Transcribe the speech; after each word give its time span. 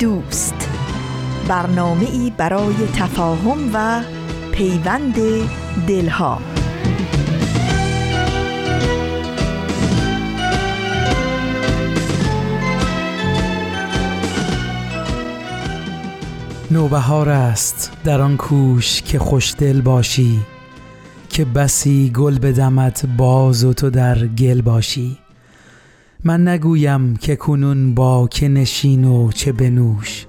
دوست. 0.00 0.68
برنامه 1.48 2.06
ای 2.10 2.32
برای 2.36 2.74
تفاهم 2.96 3.70
و 3.74 4.02
پیوند 4.52 5.14
دلها. 5.86 6.38
نوبهار 16.70 17.28
است 17.28 17.92
در 18.04 18.20
آن 18.20 18.36
کوش 18.36 19.02
که 19.02 19.18
خوشدل 19.18 19.80
باشی 19.80 20.40
که 21.28 21.44
بسی 21.44 22.10
گل 22.10 22.38
بدمت 22.38 23.06
باز 23.06 23.64
و 23.64 23.72
تو 23.72 23.90
در 23.90 24.26
گل 24.26 24.60
باشی. 24.60 25.18
من 26.24 26.48
نگویم 26.48 27.16
که 27.16 27.36
کنون 27.36 27.94
با 27.94 28.28
که 28.28 28.48
نشین 28.48 29.04
و 29.04 29.32
چه 29.32 29.52
بنوش 29.52 30.26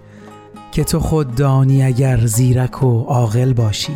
که 0.71 0.83
تو 0.83 0.99
خود 0.99 1.35
دانی 1.35 1.83
اگر 1.83 2.25
زیرک 2.25 2.83
و 2.83 3.01
عاقل 3.01 3.53
باشی. 3.53 3.93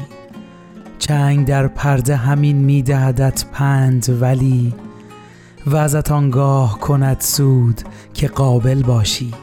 چنگ 0.99 1.47
در 1.47 1.67
پرده 1.67 2.15
همین 2.15 2.55
میدهدت 2.55 3.45
پند 3.51 4.21
ولی 4.21 4.73
وزت 5.67 6.11
آنگاه 6.11 6.79
کند 6.79 7.19
سود 7.19 7.81
که 8.13 8.27
قابل 8.27 8.81
باشی. 8.83 9.33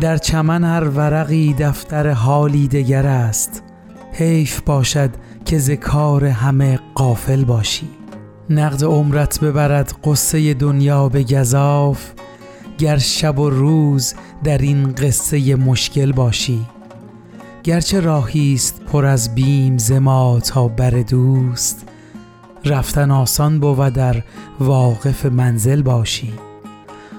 در 0.00 0.16
چمن 0.16 0.64
هر 0.64 0.84
ورقی 0.84 1.54
دفتر 1.58 2.10
حالی 2.10 2.68
دگر 2.68 3.06
است 3.06 3.62
حیف 4.12 4.60
باشد 4.60 5.10
که 5.44 5.58
ز 5.58 5.70
کار 5.70 6.24
همه 6.24 6.78
قافل 6.94 7.44
باشی. 7.44 7.97
نقد 8.50 8.84
عمرت 8.84 9.40
ببرد 9.40 9.92
قصه 10.04 10.54
دنیا 10.54 11.08
به 11.08 11.22
گذاف 11.22 12.10
گر 12.78 12.98
شب 12.98 13.38
و 13.38 13.50
روز 13.50 14.14
در 14.44 14.58
این 14.58 14.92
قصه 14.92 15.56
مشکل 15.56 16.12
باشی. 16.12 16.66
گرچه 17.62 18.00
راهی 18.00 18.54
است 18.54 18.80
پر 18.92 19.06
از 19.06 19.34
بیم 19.34 19.78
زما 19.78 20.40
تا 20.40 20.68
بر 20.68 20.90
دوست 20.90 21.88
رفتن 22.64 23.10
آسان 23.10 23.60
بود 23.60 23.88
در 23.88 24.22
واقف 24.60 25.26
منزل 25.26 25.82
باشی. 25.82 26.32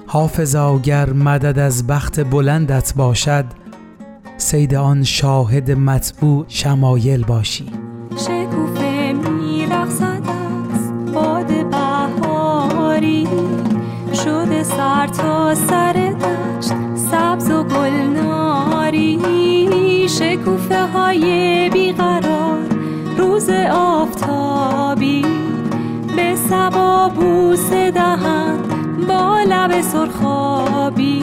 حافظا 0.06 0.78
گر 0.78 1.12
مدد 1.12 1.58
از 1.58 1.86
بخت 1.86 2.30
بلندت 2.30 2.94
باشد 2.96 3.44
سید 4.36 4.74
آن 4.74 5.04
شاهد 5.04 5.70
مطبوع 5.70 6.44
شمایل 6.48 7.24
باشی. 7.24 7.66
سر 15.54 15.92
دشت 15.92 16.74
سبز 16.96 17.50
و 17.50 17.64
گلناری 17.64 19.20
شکوفه 20.08 20.86
های 20.86 21.70
بیقرار 21.70 22.58
روز 23.18 23.50
آفتابی. 23.72 25.26
به 26.16 26.34
سبا 26.34 27.08
بوس 27.08 27.70
دهن 27.70 28.58
با 29.08 29.40
لب 29.48 29.80
سرخابی. 29.80 31.22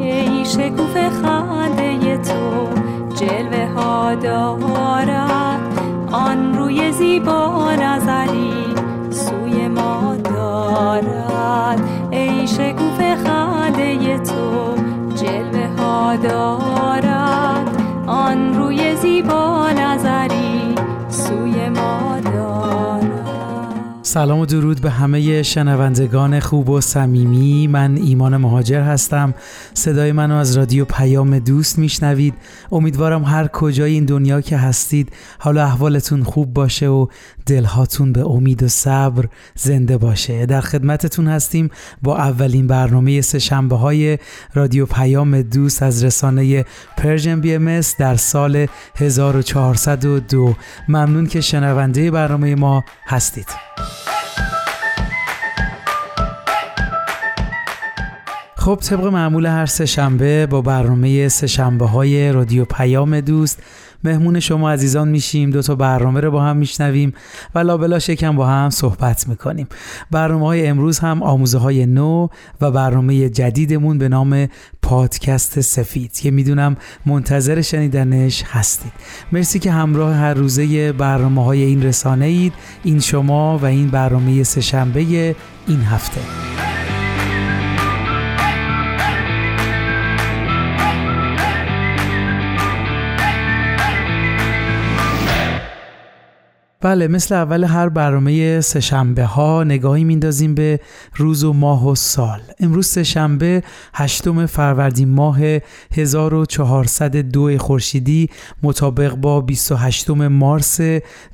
ای 0.00 0.44
شکوفه 0.44 1.10
خنده 1.10 2.16
تو 2.16 2.68
جلوه 3.14 3.68
ها 3.76 4.14
دارد. 4.14 5.60
آن 6.12 6.58
روی 6.58 6.92
زیبا 6.92 7.72
نظری 7.72 8.52
سوی 9.10 9.68
ما 9.68 10.16
دارد. 10.24 11.80
ای 12.10 12.46
شکوف 12.46 13.00
خنده 13.76 14.18
تو 14.18 14.74
جلوه 15.14 15.66
ها 15.78 16.16
دارد. 16.16 17.68
آن 18.06 18.54
روی 18.54 18.96
زیبا 18.96 19.70
نظری 19.70 20.35
سلام 24.16 24.38
و 24.38 24.46
درود 24.46 24.80
به 24.80 24.90
همه 24.90 25.42
شنوندگان 25.42 26.40
خوب 26.40 26.68
و 26.68 26.80
صمیمی. 26.80 27.66
من 27.66 27.96
ایمان 27.96 28.36
مهاجر 28.36 28.80
هستم. 28.80 29.34
صدای 29.74 30.12
منو 30.12 30.34
از 30.34 30.56
رادیو 30.56 30.84
پیام 30.84 31.38
دوست 31.38 31.78
میشنوید. 31.78 32.34
امیدوارم 32.72 33.24
هر 33.24 33.46
کجای 33.46 33.92
این 33.92 34.04
دنیا 34.04 34.40
که 34.40 34.56
هستید 34.56 35.12
حالا 35.38 35.64
احوالتون 35.64 36.22
خوب 36.22 36.54
باشه 36.54 36.88
و 36.88 37.06
دلهاتون 37.46 38.12
به 38.12 38.26
امید 38.26 38.62
و 38.62 38.68
صبر 38.68 39.28
زنده 39.54 39.98
باشه. 39.98 40.46
در 40.46 40.60
خدمتتون 40.60 41.28
هستیم 41.28 41.70
با 42.02 42.16
اولین 42.16 42.66
برنامه 42.66 43.20
سه 43.20 43.38
شنبه 43.38 43.76
های 43.76 44.18
رادیو 44.54 44.86
پیام 44.86 45.42
دوست 45.42 45.82
از 45.82 46.04
رسانه 46.04 46.64
Persian 46.96 47.40
BMS 47.40 47.80
در 47.98 48.16
سال 48.16 48.66
1402 48.96 50.54
ممنون 50.88 51.26
که 51.26 51.40
شنونده 51.40 52.10
برنامه 52.10 52.54
ما 52.54 52.84
هستید. 53.06 53.65
خب 58.66 58.78
طبق 58.82 59.04
معمول 59.04 59.46
هر 59.46 59.66
سه 59.66 59.86
شنبه 59.86 60.46
با 60.46 60.62
برنامه 60.62 61.28
سه 61.28 61.46
شنبه 61.46 61.86
های 61.86 62.32
رادیو 62.32 62.64
پیام 62.64 63.20
دوست 63.20 63.62
مهمون 64.04 64.40
شما 64.40 64.70
عزیزان 64.70 65.08
میشیم. 65.08 65.50
دو 65.50 65.62
تا 65.62 65.74
برنامه 65.74 66.20
رو 66.20 66.30
با 66.30 66.42
هم 66.42 66.56
میشنویم 66.56 67.12
و 67.54 67.58
لابلا 67.58 67.98
شکم 67.98 68.36
با 68.36 68.46
هم 68.46 68.70
صحبت 68.70 69.28
می‌کنیم. 69.28 69.66
برنامه 70.10 70.46
های 70.46 70.66
امروز 70.66 70.98
هم 70.98 71.22
آموزه 71.22 71.58
های 71.58 71.86
نو 71.86 72.28
و 72.60 72.70
برنامه 72.70 73.28
جدیدمون 73.28 73.98
به 73.98 74.08
نام 74.08 74.48
پادکست 74.82 75.60
سفید 75.60 76.12
که 76.12 76.30
می‌دونم 76.30 76.76
منتظر 77.06 77.60
شنیدنش 77.60 78.44
هستید. 78.46 78.92
مرسی 79.32 79.58
که 79.58 79.72
همراه 79.72 80.14
هر 80.14 80.34
روزه 80.34 80.92
برنامه 80.92 81.44
های 81.44 81.62
این 81.62 81.82
رسانه 81.82 82.26
اید 82.26 82.52
این 82.84 83.00
شما 83.00 83.58
و 83.58 83.64
این 83.64 83.88
برنامه 83.88 84.42
سهشنبه 84.42 85.00
این 85.68 85.80
هفته. 85.80 86.20
بله 96.86 97.08
مثل 97.08 97.34
اول 97.34 97.64
هر 97.64 97.88
برنامه 97.88 98.60
سهشنبه 98.60 99.24
ها 99.24 99.64
نگاهی 99.64 100.04
میندازیم 100.04 100.54
به 100.54 100.80
روز 101.16 101.44
و 101.44 101.52
ماه 101.52 101.88
و 101.88 101.94
سال. 101.94 102.40
امروز 102.60 102.86
سهشنبه 102.86 103.62
هشتم 103.94 104.46
فروردین 104.46 105.08
ماه 105.08 105.38
1402 105.92 107.58
خورشیدی 107.58 108.30
مطابق 108.62 109.14
با 109.14 109.40
28 109.40 110.10
مارس 110.10 110.80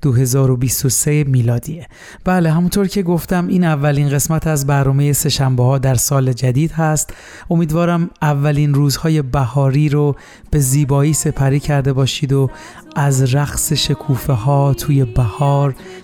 2023 0.02 1.24
میلادیه 1.24 1.86
بله 2.24 2.50
همونطور 2.50 2.86
که 2.86 3.02
گفتم 3.02 3.46
این 3.46 3.64
اولین 3.64 4.08
قسمت 4.08 4.46
از 4.46 4.66
برنامه 4.66 5.12
سهشنبه 5.12 5.62
ها 5.62 5.78
در 5.78 5.94
سال 5.94 6.32
جدید 6.32 6.72
هست. 6.72 7.14
امیدوارم 7.50 8.10
اولین 8.22 8.74
روزهای 8.74 9.22
بهاری 9.22 9.88
رو 9.88 10.16
به 10.50 10.59
زیبایی 10.59 11.12
سپری 11.12 11.60
کرده 11.60 11.92
باشید 11.92 12.32
و 12.32 12.50
از 12.97 13.34
رقص 13.34 13.72
شکوفه 13.72 14.32
ها 14.32 14.74
توی 14.74 15.04
بهار 15.04 15.41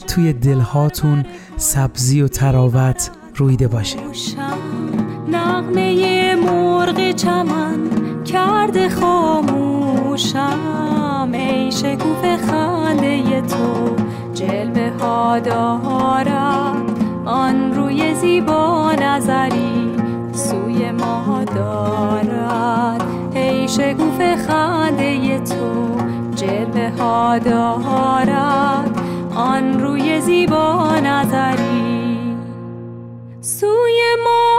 توی 0.07 0.33
دلهاتون 0.33 1.25
سبزی 1.57 2.23
و 2.23 2.29
تراوت 2.29 3.11
رویده 3.35 3.69
باشه. 3.69 3.99
نغمه 5.29 6.35
مرغ 6.35 7.11
چمن 7.11 7.79
کرده 8.25 8.89
خاموشم. 8.89 10.59
ای 11.33 11.73
شکوفه 11.73 12.37
خنده 12.37 13.41
تو 13.41 13.97
جلوه 14.35 14.93
ها 15.01 15.39
دارد 15.39 16.77
آن 17.25 17.75
روی 17.75 18.15
زیبا 18.15 18.93
نظری 18.93 19.93
سوی 20.33 20.91
ما 20.91 21.45
دارد. 21.45 23.03
ای 23.35 23.69
شکوفه 23.69 24.37
خنده 24.37 25.39
تو 25.39 25.97
جلوه 26.35 26.93
ها 26.99 27.39
دارد. 27.39 28.88
آن 29.39 29.81
روی 29.81 30.21
زیبا 30.21 31.01
نظری 31.01 32.37
سوی 33.41 34.17
ما 34.25 34.59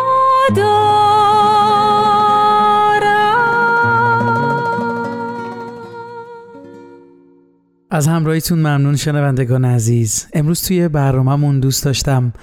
از 7.92 8.08
همراهیتون 8.08 8.60
ممنون 8.60 8.96
شنوندگان 8.96 9.66
عزیز. 9.66 10.28
امروز 10.34 10.68
توی 10.68 10.88
برنامهمون 10.88 11.60
دوست 11.60 11.86
داشتم 11.86 12.34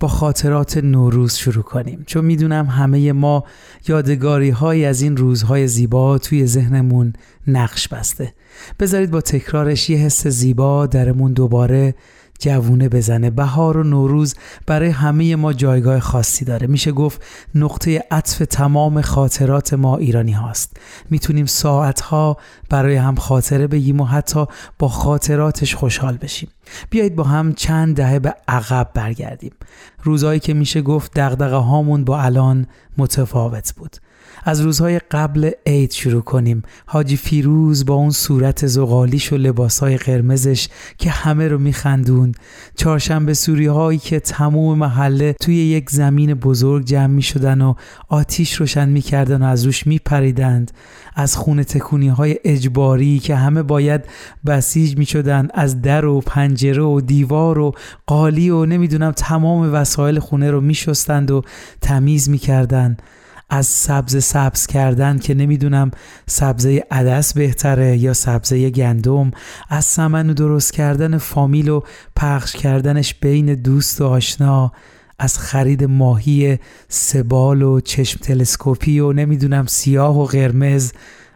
با 0.00 0.08
خاطرات 0.08 0.76
نوروز 0.76 1.34
شروع 1.34 1.64
کنیم. 1.64 2.04
چون 2.06 2.24
می‌دونم 2.24 2.66
همه 2.66 3.12
ما 3.12 3.44
یادگاری 3.88 4.50
های 4.50 4.84
از 4.84 5.00
این 5.02 5.16
روزهای 5.16 5.68
زیبا 5.68 6.18
توی 6.18 6.46
ذهنمون 6.46 7.12
نقش 7.46 7.88
بسته. 7.88 8.34
بذارید 8.80 9.10
با 9.10 9.20
تکرارش 9.20 9.90
یه 9.90 9.98
حس 9.98 10.26
زیبا 10.26 10.86
درمون 10.86 11.32
دوباره 11.32 11.94
جوونه 12.38 12.88
بزنه. 12.88 13.30
بهار 13.30 13.76
و 13.76 13.82
نوروز 13.82 14.34
برای 14.66 14.88
همه 14.88 15.36
ما 15.36 15.52
جایگاه 15.52 16.00
خاصی 16.00 16.44
داره. 16.44 16.66
میشه 16.66 16.92
گفت 16.92 17.22
نقطه 17.54 18.04
عطف 18.10 18.42
تمام 18.50 19.00
خاطرات 19.00 19.74
ما 19.74 19.96
ایرانی 19.96 20.32
هاست. 20.32 20.76
می‌تونیم 21.10 21.46
ساعتها 21.46 22.36
برای 22.70 22.96
هم 22.96 23.14
خاطره 23.14 23.66
بگیم 23.66 24.00
و 24.00 24.04
حتی 24.04 24.46
با 24.78 24.88
خاطراتش 24.88 25.74
خوشحال 25.74 26.16
بشیم. 26.16 26.48
بیایید 26.90 27.16
با 27.16 27.24
هم 27.24 27.54
چند 27.54 27.96
دهه 27.96 28.18
به 28.18 28.34
عقب 28.48 28.90
برگردیم. 28.94 29.52
روزهایی 30.02 30.40
که 30.40 30.54
میشه 30.54 30.82
گفت 30.82 31.12
دغدغه 31.14 31.56
هامون 31.56 32.04
با 32.04 32.20
الان 32.20 32.66
متفاوت 32.98 33.74
بود. 33.76 33.96
از 34.44 34.60
روزهای 34.60 34.98
قبل 35.10 35.50
عید 35.66 35.92
شروع 35.92 36.22
کنیم. 36.22 36.62
حاجی 36.86 37.16
فیروز 37.16 37.84
با 37.84 37.94
اون 37.94 38.10
صورت 38.10 38.66
زغالیش 38.66 39.32
و 39.32 39.36
لباسهای 39.36 39.96
قرمزش 39.96 40.68
که 40.98 41.10
همه 41.10 41.48
رو 41.48 41.58
میخندون 41.58 42.32
چهارشنبه 42.76 43.34
سوری 43.34 43.66
هایی 43.66 43.98
که 43.98 44.20
تموم 44.20 44.78
محله 44.78 45.32
توی 45.40 45.56
یک 45.56 45.90
زمین 45.90 46.34
بزرگ 46.34 46.84
جمع 46.84 47.06
می‌شدن 47.06 47.60
و 47.60 47.74
آتیش 48.08 48.54
روشن 48.54 48.88
می‌کردن 48.88 49.42
و 49.42 49.46
از 49.46 49.64
روش 49.64 49.86
میپریدند. 49.86 50.70
از 51.14 51.36
خونه 51.36 51.64
تکونی 51.64 52.08
های 52.08 52.36
اجباری 52.44 53.18
که 53.18 53.36
همه 53.36 53.62
باید 53.62 54.04
بسیج 54.46 54.98
می‌شدن 54.98 55.48
از 55.54 55.82
در 55.82 56.06
و 56.06 56.20
پنجره 56.20 56.82
و 56.82 57.00
دیوار 57.00 57.58
و 57.58 57.72
قالی 58.06 58.50
و 58.50 58.66
نمی‌دونم 58.66 59.12
تمام 59.12 59.74
وسایل 59.74 60.18
خونه 60.18 60.50
رو 60.50 60.60
میشستند 60.60 61.30
و 61.30 61.42
تمیز 61.80 62.30
می‌کردند 62.30 63.02
از 63.50 63.66
سبز 63.66 64.24
سبز 64.24 64.66
کردن 64.66 65.18
که 65.18 65.34
نمی‌دونم 65.34 65.90
سبزه 66.26 66.84
عدس 66.90 67.34
بهتره 67.34 67.96
یا 67.96 68.14
سبزه 68.14 68.70
گندم. 68.70 69.30
از 69.68 69.84
سمن 69.84 70.30
و 70.30 70.34
درست 70.34 70.72
کردن 70.72 71.18
فامیل 71.18 71.68
و 71.68 71.80
پخش 72.16 72.56
کردنش 72.56 73.14
بین 73.14 73.54
دوست 73.54 74.00
و 74.00 74.06
آشنا. 74.06 74.72
از 75.18 75.38
خرید 75.38 75.84
ماهی 75.84 76.58
سبال 76.88 77.62
و 77.62 77.80
چشم 77.80 78.20
تلسکوپی 78.20 79.00
و 79.00 79.12
نمی‌دونم 79.12 79.66
سیاه 79.66 80.18
و 80.18 80.24
قرمز. 80.24 80.92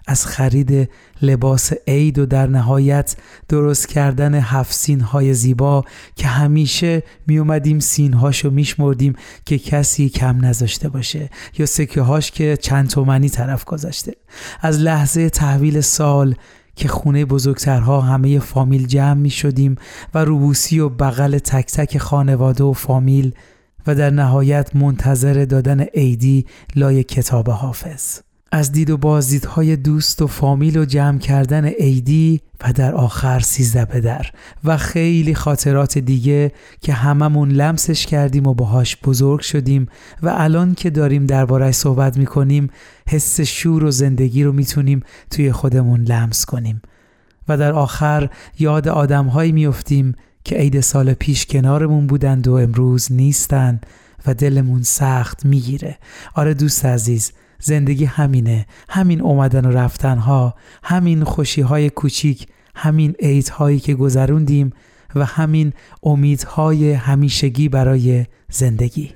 از 0.07 0.27
خرید 0.27 0.91
لباس 1.23 1.73
عید 1.87 2.19
و 2.19 2.27
در 2.27 2.47
نهایت 2.47 3.17
درست 3.49 3.89
کردن 3.89 4.35
هفت 4.35 4.73
سین 4.73 5.01
های 5.01 5.35
زیبا 5.35 5.85
که 6.17 6.27
همیشه 6.27 7.03
می 7.27 7.39
اومدیم 7.39 7.79
سین 7.79 8.13
هاشو 8.13 8.51
میشمردیم 8.51 9.17
که 9.45 9.59
کسی 9.59 10.09
کم 10.09 10.45
نذاشته 10.45 10.89
باشه 10.89 11.31
یا 11.59 11.67
سکه 11.67 12.01
هاش 12.01 12.31
که 12.31 12.57
چند 12.57 12.89
تومنی 12.89 13.29
طرف 13.29 13.65
گذاشته. 13.65 14.13
از 14.61 14.79
لحظه 14.79 15.31
تحویل 15.31 15.81
سال 15.81 16.35
که 16.77 16.89
خونه 16.89 17.25
بزرگترها 17.25 18.01
همه 18.01 18.39
فامیل 18.39 18.87
جمع 18.87 19.15
می 19.15 19.31
شدیم 19.31 19.77
و 20.15 20.25
روبوسی 20.25 20.81
و 20.81 20.89
بغل 20.89 21.39
تک 21.39 21.67
تک 21.67 21.99
خانواده 21.99 22.65
و 22.65 22.73
فامیل 22.73 23.35
و 23.87 23.95
در 23.95 24.11
نهایت 24.11 24.77
منتظر 24.77 25.45
دادن 25.45 25.81
عیدی 25.81 26.47
لای 26.77 27.03
کتاب 27.05 27.51
حافظ. 27.51 28.30
از 28.53 28.73
دید 28.73 28.91
و 28.91 28.97
بازدیدهای 28.97 29.77
دوست 29.77 30.23
و 30.23 30.27
فامیل 30.27 30.77
و 30.77 30.85
جمع 30.85 31.19
کردن 31.19 31.65
عیدی 31.65 32.41
و 32.61 32.73
در 32.73 32.95
آخر 32.95 33.41
سیزده 33.41 33.85
پدر 33.85 34.27
و 34.65 34.77
خیلی 34.77 35.35
خاطرات 35.35 35.99
دیگه 35.99 36.53
که 36.81 36.93
هممون 36.93 37.51
لمسش 37.51 38.07
کردیم 38.07 38.47
و 38.47 38.55
باهاش 38.55 38.97
بزرگ 38.97 39.41
شدیم 39.41 39.87
و 40.23 40.35
الان 40.37 40.75
که 40.75 40.91
داریم 40.91 41.27
دربارهش 41.27 41.75
صحبت 41.75 42.17
می‌کنیم 42.17 42.71
حس 43.09 43.41
شور 43.41 43.85
و 43.85 43.91
زندگی 43.91 44.45
رو 44.45 44.53
می‌تونیم 44.53 45.03
توی 45.31 45.53
خودمون 45.53 46.03
لمس 46.03 46.45
کنیم. 46.45 46.83
و 47.49 47.57
در 47.57 47.73
آخر 47.73 48.31
یاد 48.59 48.89
آدمهایی 48.89 49.53
میفتیم 49.53 50.15
که 50.45 50.57
عید 50.57 50.81
سال 50.81 51.15
پیش 51.15 51.47
کنارمون 51.47 52.07
بودند 52.07 52.49
و 52.49 52.53
امروز 52.53 53.13
نیستن 53.13 53.81
و 54.27 54.35
دلمون 54.35 54.83
سخت 54.83 55.45
می‌گیره. 55.45 55.99
آره 56.35 56.55
دوست 56.55 56.85
عزیز 56.85 57.33
زندگی 57.61 58.05
همینه. 58.05 58.67
همین 58.89 59.21
اومدن 59.21 59.65
و 59.65 59.71
رفتن 59.71 60.19
ها 60.19 60.55
همین 60.83 61.25
خوشی 61.25 61.61
های 61.61 61.91
کوچیک 61.91 62.47
همین 62.75 63.15
عید 63.21 63.49
هایی 63.49 63.79
که 63.79 63.95
گذروندیم 63.95 64.73
و 65.15 65.25
همین 65.25 65.73
امیدهای 66.03 66.93
همیشگی 66.93 67.69
برای 67.69 68.27
زندگی. 68.51 69.15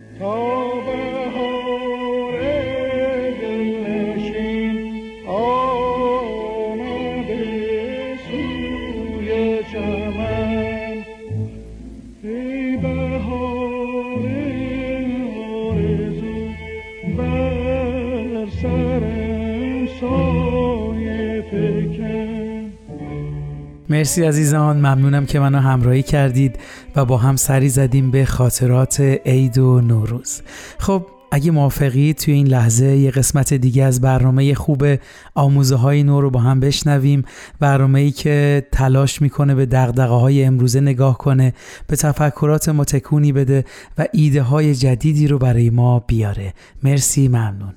مرسی 24.04 24.24
عزیزان. 24.24 24.76
ممنونم 24.76 25.26
که 25.26 25.40
منو 25.40 25.58
همراهی 25.58 26.02
کردید 26.02 26.58
و 26.96 27.04
با 27.04 27.16
هم 27.16 27.36
سری 27.36 27.68
زدیم 27.68 28.10
به 28.10 28.24
خاطرات 28.24 29.00
عید 29.00 29.58
و 29.58 29.80
نوروز. 29.80 30.42
خب 30.78 31.06
اگه 31.32 31.50
موافقی 31.50 32.12
توی 32.12 32.34
این 32.34 32.46
لحظه 32.46 32.86
یه 32.86 33.10
قسمت 33.10 33.54
دیگه 33.54 33.84
از 33.84 34.00
برنامه 34.00 34.54
خوب 34.54 34.84
آموزه 35.34 35.76
های 35.76 36.02
نو 36.02 36.20
رو 36.20 36.30
با 36.30 36.40
هم 36.40 36.60
بشنویم. 36.60 37.24
برنامه 37.60 38.00
ای 38.00 38.10
که 38.10 38.66
تلاش 38.72 39.22
می‌کنه 39.22 39.54
به 39.54 39.66
دقدقه 39.66 40.14
های 40.14 40.44
امروزه 40.44 40.80
نگاه 40.80 41.18
کنه 41.18 41.54
به 41.86 41.96
تفکرات 41.96 42.68
ما 42.68 42.84
تکونی 42.84 43.32
بده 43.32 43.64
و 43.98 44.06
ایده 44.12 44.42
های 44.42 44.74
جدیدی 44.74 45.28
رو 45.28 45.38
برای 45.38 45.70
ما 45.70 45.98
بیاره. 45.98 46.54
مرسی 46.82 47.28
ممنون. 47.28 47.74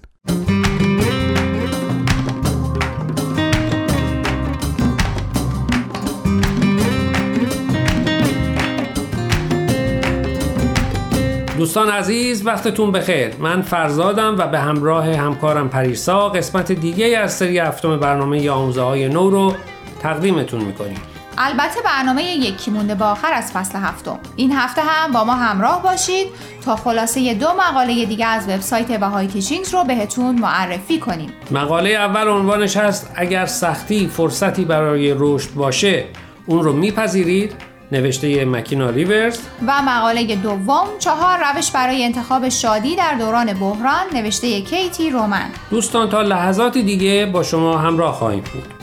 دوستان 11.68 11.90
عزیز 11.90 12.46
وقتتون 12.46 12.92
بخیر. 12.92 13.36
من 13.40 13.62
فرزادم 13.62 14.36
و 14.38 14.48
به 14.48 14.60
همراه 14.60 15.16
همکارم 15.16 15.70
پریسا 15.70 16.30
قسمت 16.30 16.72
دیگه 16.72 17.18
از 17.18 17.34
سری 17.34 17.60
هفتم 17.60 18.00
برنامه 18.00 18.50
آموزه 18.50 18.82
های 18.82 19.10
نو 19.10 19.30
رو 19.30 19.54
تقدیمتون 20.00 20.62
می‌کنیم. 20.62 20.98
البته 21.38 21.82
برنامه 21.86 22.24
یکی 22.24 22.72
مونده 22.72 22.96
با 22.96 23.06
آخر 23.06 23.34
از 23.34 23.52
فصل 23.52 23.80
هفتم. 23.80 24.20
این 24.36 24.52
هفته 24.52 24.82
هم 24.82 25.12
با 25.12 25.24
ما 25.24 25.34
همراه 25.34 25.84
باشید 25.84 26.28
تا 26.66 26.76
خلاصه 26.76 27.34
دو 27.34 27.48
مقاله 27.48 28.06
دیگه 28.06 28.26
از 28.26 28.50
وبسایت 28.50 29.00
بهای 29.00 29.28
تیچینگز 29.28 29.74
رو 29.74 29.84
بهتون 29.84 30.40
معرفی 30.40 31.00
کنیم. 31.00 31.34
مقاله 31.52 31.90
اول 31.90 32.28
عنوانش 32.28 32.78
هست 32.78 33.12
اگر 33.16 33.46
سختی 33.46 34.08
فرصتی 34.08 34.66
برای 34.66 35.16
رشد 35.18 35.54
باشه 35.54 36.06
اون 36.46 36.64
رو 36.64 36.74
میپذیرید. 36.74 37.56
نوشته 37.92 38.46
مکینا 38.46 38.90
ریورز 38.90 39.40
و 39.68 39.82
مقاله 39.82 40.36
دوم 40.36 40.88
چهار 41.00 41.38
روش 41.38 41.72
برای 41.72 42.04
انتخاب 42.04 42.50
شادی 42.50 42.96
در 42.96 43.16
دوران 43.16 43.54
بحران 43.54 44.06
نوشته 44.14 44.62
کیتی 44.62 45.10
رومن. 45.10 45.50
دوستان 45.70 46.10
تا 46.10 46.22
لحظاتی 46.22 46.84
دیگه 46.84 47.26
با 47.26 47.44
شما 47.44 47.78
همراه 47.78 48.14
خواهیم 48.14 48.44
بود. 48.54 48.77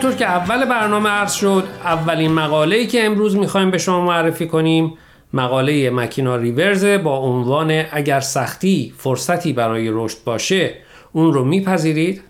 همونطور 0.00 0.18
که 0.18 0.32
اول 0.32 0.64
برنامه 0.64 1.10
عرض 1.10 1.32
شد 1.32 1.68
اولین 1.84 2.32
مقاله 2.32 2.86
که 2.86 3.04
امروز 3.04 3.36
می‌خوایم 3.36 3.70
به 3.70 3.78
شما 3.78 4.00
معرفی 4.00 4.46
کنیم 4.46 4.98
مقاله 5.32 5.90
مکینا 5.90 6.36
ریورز 6.36 6.84
با 6.84 7.16
عنوان 7.18 7.84
اگر 7.92 8.20
سختی 8.20 8.94
فرصتی 8.98 9.52
برای 9.52 9.88
رشد 9.92 10.16
باشه 10.24 10.74
اون 11.12 11.32
رو 11.32 11.44
میپذیرید؟ 11.44 12.22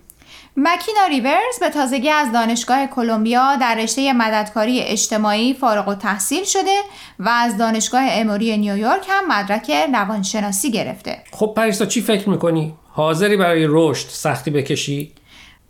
مکینا 0.57 1.07
ریورز 1.11 1.61
به 1.61 1.69
تازگی 1.69 2.11
از 2.11 2.33
دانشگاه 2.33 2.87
کلمبیا 2.87 3.57
در 3.57 3.75
رشته 3.75 4.13
مددکاری 4.13 4.81
اجتماعی 4.81 5.55
فارغ 5.55 5.89
و 5.89 5.95
تحصیل 5.95 6.45
شده 6.45 6.77
و 7.19 7.29
از 7.29 7.59
دانشگاه 7.59 8.03
اموری 8.11 8.57
نیویورک 8.57 9.07
هم 9.09 9.25
مدرک 9.29 9.71
روانشناسی 9.95 10.71
گرفته. 10.71 11.19
خب 11.33 11.53
پریسا 11.57 11.87
چی 11.87 12.01
فکر 12.01 12.29
می‌کنی؟ 12.29 12.75
حاضری 12.89 13.37
برای 13.37 13.67
رشد 13.69 14.09
سختی 14.09 14.51
بکشی؟ 14.51 15.13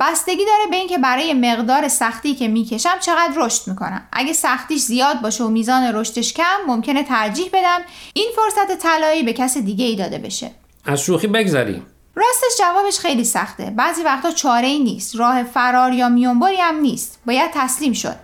بستگی 0.00 0.44
داره 0.44 0.70
به 0.70 0.76
اینکه 0.76 0.98
برای 0.98 1.34
مقدار 1.34 1.88
سختی 1.88 2.34
که 2.34 2.48
می‌کشم 2.48 2.98
چقدر 3.00 3.32
رشد 3.36 3.68
می‌کنم. 3.68 4.08
اگه 4.12 4.32
سختیش 4.32 4.82
زیاد 4.82 5.20
باشه 5.20 5.44
و 5.44 5.48
میزان 5.48 5.94
رشدش 5.94 6.32
کم 6.32 6.58
ممکنه 6.66 7.02
ترجیح 7.02 7.50
بدم 7.52 7.80
این 8.14 8.28
فرصت 8.36 8.78
طلایی 8.78 9.22
به 9.22 9.32
کس 9.32 9.58
دیگه 9.58 9.84
ای 9.84 9.96
داده 9.96 10.18
بشه. 10.18 10.50
از 10.84 11.00
شوخی 11.00 11.26
بگذریم 11.26 11.86
راستش 12.14 12.58
جوابش 12.58 12.98
خیلی 12.98 13.24
سخته. 13.24 13.72
بعضی 13.76 14.02
وقتا 14.02 14.30
چاره 14.30 14.66
ای 14.66 14.78
نیست. 14.78 15.16
راه 15.16 15.42
فرار 15.42 15.92
یا 15.92 16.08
میونبری 16.08 16.56
هم 16.56 16.80
نیست. 16.80 17.18
باید 17.26 17.50
تسلیم 17.54 17.92
شد. 17.92 18.16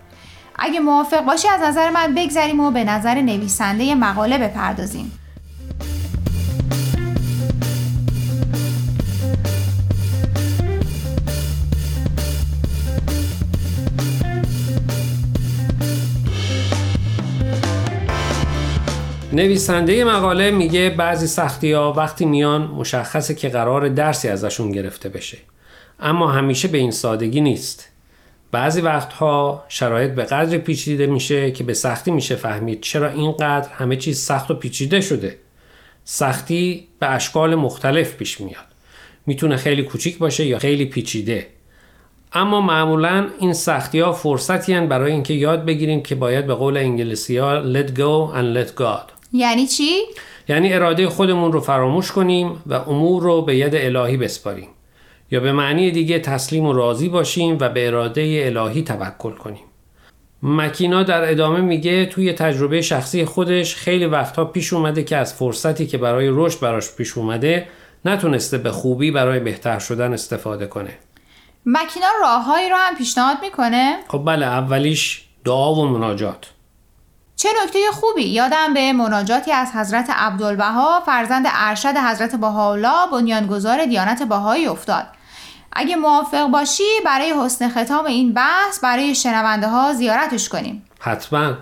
اگه 0.59 0.79
موافق 0.79 1.21
باشی 1.21 1.47
از 1.47 1.61
نظر 1.61 1.89
من 1.89 2.15
بگذریم 2.15 2.59
و 2.59 2.71
به 2.71 2.83
نظر 2.83 3.21
نویسنده 3.21 3.95
مقاله 3.95 4.37
بپردازیم. 4.37 5.19
نویسنده 19.37 20.03
مقاله 20.03 20.51
میگه 20.51 20.89
بعضی 20.89 21.27
سختی 21.27 21.71
ها 21.71 21.93
وقتی 21.93 22.25
میان 22.25 22.61
مشخصه 22.61 23.35
که 23.35 23.49
قرار 23.49 23.89
درسی 23.89 24.27
ازشون 24.27 24.71
گرفته 24.71 25.09
بشه. 25.09 25.37
اما 25.99 26.31
همیشه 26.31 26.67
به 26.67 26.77
این 26.77 26.91
سادگی 26.91 27.41
نیست. 27.41 27.89
بعضی 28.51 28.81
وقتها 28.81 29.65
شرایط 29.67 30.11
به 30.11 30.23
قدر 30.23 30.57
پیچیده 30.57 31.07
میشه 31.07 31.51
که 31.51 31.63
به 31.63 31.73
سختی 31.73 32.11
میشه 32.11 32.35
فهمید 32.35 32.81
چرا 32.81 33.09
اینقدر 33.09 33.69
همه 33.69 33.95
چیز 33.95 34.19
سخت 34.19 34.51
و 34.51 34.53
پیچیده 34.53 35.01
شده. 35.01 35.37
سختی 36.03 36.87
به 36.99 37.09
اشکال 37.09 37.55
مختلف 37.55 38.15
پیش 38.15 38.41
میاد. 38.41 38.65
می‌تونه 39.25 39.57
خیلی 39.57 39.83
کوچیک 39.83 40.17
باشه 40.17 40.45
یا 40.45 40.59
خیلی 40.59 40.85
پیچیده. 40.85 41.47
اما 42.33 42.61
معمولا 42.61 43.27
این 43.39 43.53
سختی 43.53 43.99
ها 43.99 44.13
فرصتی 44.13 44.79
برای 44.79 45.11
اینکه 45.11 45.33
یاد 45.33 45.65
بگیریم 45.65 46.03
که 46.03 46.15
باید 46.15 46.47
به 46.47 46.53
قول 46.53 46.77
انگلیسی 46.77 47.37
ها 47.37 47.73
let 47.73 47.87
go 47.87 48.35
and 48.37 48.57
let 48.57 48.81
God. 48.81 49.16
یعنی 49.33 49.67
چی؟ 49.67 50.01
یعنی 50.47 50.73
اراده 50.73 51.09
خودمون 51.09 51.51
رو 51.51 51.59
فراموش 51.59 52.11
کنیم 52.11 52.63
و 52.65 52.73
امور 52.73 53.23
رو 53.23 53.41
به 53.41 53.55
ید 53.55 53.75
الهی 53.75 54.17
بسپاریم 54.17 54.67
یا 55.31 55.39
به 55.39 55.51
معنی 55.51 55.91
دیگه 55.91 56.19
تسلیم 56.19 56.65
و 56.65 56.73
راضی 56.73 57.09
باشیم 57.09 57.57
و 57.59 57.69
به 57.69 57.87
اراده 57.87 58.43
الهی 58.45 58.83
توکل 58.83 59.31
کنیم 59.31 59.63
مکینا 60.43 61.03
در 61.03 61.31
ادامه 61.31 61.61
میگه 61.61 62.05
توی 62.05 62.33
تجربه 62.33 62.81
شخصی 62.81 63.25
خودش 63.25 63.75
خیلی 63.75 64.05
وقتها 64.05 64.45
پیش 64.45 64.73
اومده 64.73 65.03
که 65.03 65.17
از 65.17 65.33
فرصتی 65.33 65.87
که 65.87 65.97
برای 65.97 66.27
رشد 66.31 66.59
براش 66.59 66.95
پیش 66.95 67.17
اومده 67.17 67.67
نتونسته 68.05 68.57
به 68.57 68.71
خوبی 68.71 69.11
برای 69.11 69.39
بهتر 69.39 69.79
شدن 69.79 70.13
استفاده 70.13 70.67
کنه 70.67 70.97
مکینا 71.65 72.07
راههایی 72.21 72.69
رو 72.69 72.75
هم 72.75 72.95
پیشنهاد 72.95 73.37
می‌کنه؟ 73.41 73.97
خب 74.07 74.23
بله 74.25 74.45
اولیش 74.45 75.23
دعا 75.45 75.75
و 75.75 75.87
مناجات 75.87 76.51
چه 77.37 77.49
نکته 77.63 77.79
خوبی؟ 77.93 78.23
یادم 78.23 78.73
به 78.73 78.93
مناجاتی 78.93 79.51
از 79.51 79.71
حضرت 79.71 80.09
عبدالبها 80.09 80.99
فرزند 80.99 81.45
ارشد 81.49 81.97
حضرت 81.97 82.35
بهاءالله 82.35 83.11
بنیانگذار 83.11 83.85
دیانت 83.85 84.23
بهایی 84.23 84.67
افتاد. 84.67 85.07
اگه 85.71 85.95
موافق 85.95 86.47
باشی 86.47 86.83
برای 87.05 87.33
حسن 87.43 87.69
ختام 87.69 88.05
این 88.05 88.33
بحث 88.33 88.79
برای 88.79 89.15
شنونده 89.15 89.67
ها 89.67 89.93
زیارتش 89.93 90.49
کنیم. 90.49 90.85
حتما. 90.99 91.53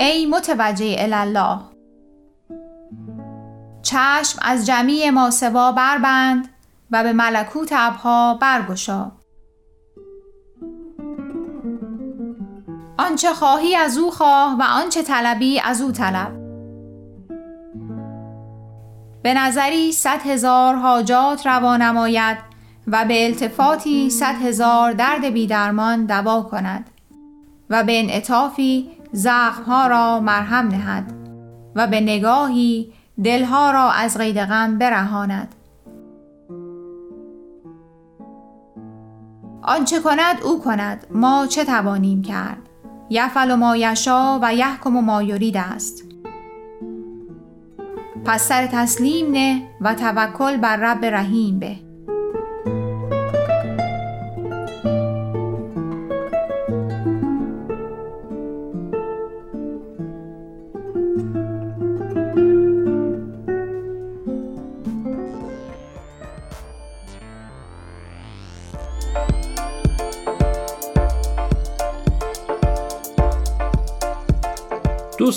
ای 0.00 0.26
متوجه 0.26 0.96
الله 0.98 1.58
چشم 3.82 4.38
از 4.42 4.66
جمعی 4.66 5.10
ما 5.10 5.30
سوا 5.30 5.72
بربند 5.72 6.48
و 6.90 7.02
به 7.02 7.12
ملکوت 7.12 7.68
ابها 7.72 8.34
برگشا. 8.34 9.10
آنچه 12.98 13.34
خواهی 13.34 13.76
از 13.76 13.98
او 13.98 14.10
خواه 14.10 14.56
و 14.58 14.62
آنچه 14.62 15.02
طلبی 15.02 15.60
از 15.60 15.80
او 15.80 15.92
طلب. 15.92 16.32
به 19.22 19.34
نظری 19.34 19.92
صد 19.92 20.20
هزار 20.26 20.74
حاجات 20.74 21.46
روا 21.46 21.76
نماید 21.76 22.38
و 22.86 23.04
به 23.04 23.24
التفاتی 23.24 24.10
صد 24.10 24.34
هزار 24.42 24.92
درد 24.92 25.24
بیدرمان 25.24 26.06
دوا 26.06 26.42
کند 26.42 26.90
و 27.70 27.84
به 27.84 28.00
انعطافی 28.00 28.90
زخمها 29.12 29.86
را 29.86 30.20
مرهم 30.20 30.68
نهد 30.68 31.12
و 31.74 31.86
به 31.86 32.00
نگاهی 32.00 32.92
دلها 33.24 33.70
را 33.70 33.90
از 33.90 34.18
قید 34.18 34.38
غم 34.38 34.78
برهاند. 34.78 35.54
آنچه 39.62 40.00
کند 40.00 40.42
او 40.42 40.60
کند 40.60 41.06
ما 41.10 41.46
چه 41.46 41.64
توانیم 41.64 42.22
کرد؟ 42.22 42.65
یفعل 43.10 43.54
ما 43.54 43.76
یشا 43.76 44.38
و 44.42 44.54
یحکم 44.54 44.90
ما 44.90 45.22
یرید 45.22 45.56
است. 45.56 46.04
پس 48.24 48.48
سر 48.48 48.66
تسلیم 48.66 49.30
نه 49.30 49.62
و 49.80 49.94
توکل 49.94 50.56
بر 50.56 50.76
رب 50.76 51.04
رحیم 51.04 51.58
به. 51.58 51.85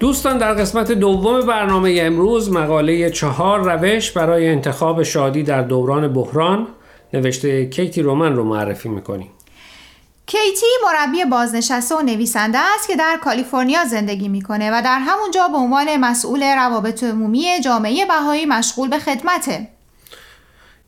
دوستان 0.00 0.38
در 0.38 0.54
قسمت 0.54 0.92
دوم 0.92 1.40
برنامه 1.40 1.98
امروز 2.00 2.50
مقاله 2.50 3.10
چهار 3.10 3.72
روش 3.72 4.10
برای 4.10 4.48
انتخاب 4.48 5.02
شادی 5.02 5.42
در 5.42 5.62
دوران 5.62 6.12
بحران 6.12 6.66
نوشته 7.14 7.66
کیتی 7.66 8.02
رومن 8.02 8.36
رو 8.36 8.44
معرفی 8.44 8.88
می‌کنیم. 8.88 9.30
کیتی 10.26 10.66
مربی 10.86 11.24
بازنشسته 11.24 11.94
و 11.94 12.00
نویسنده 12.00 12.58
است 12.58 12.88
که 12.88 12.96
در 12.96 13.18
کالیفرنیا 13.22 13.84
زندگی 13.84 14.28
می‌کنه 14.28 14.70
و 14.70 14.82
در 14.82 14.98
همونجا 14.98 15.48
به 15.48 15.56
عنوان 15.56 15.96
مسئول 15.96 16.42
روابط 16.42 17.04
عمومی 17.04 17.60
جامعه 17.64 18.06
بهایی 18.06 18.46
مشغول 18.46 18.88
به 18.88 18.98
خدمته. 18.98 19.68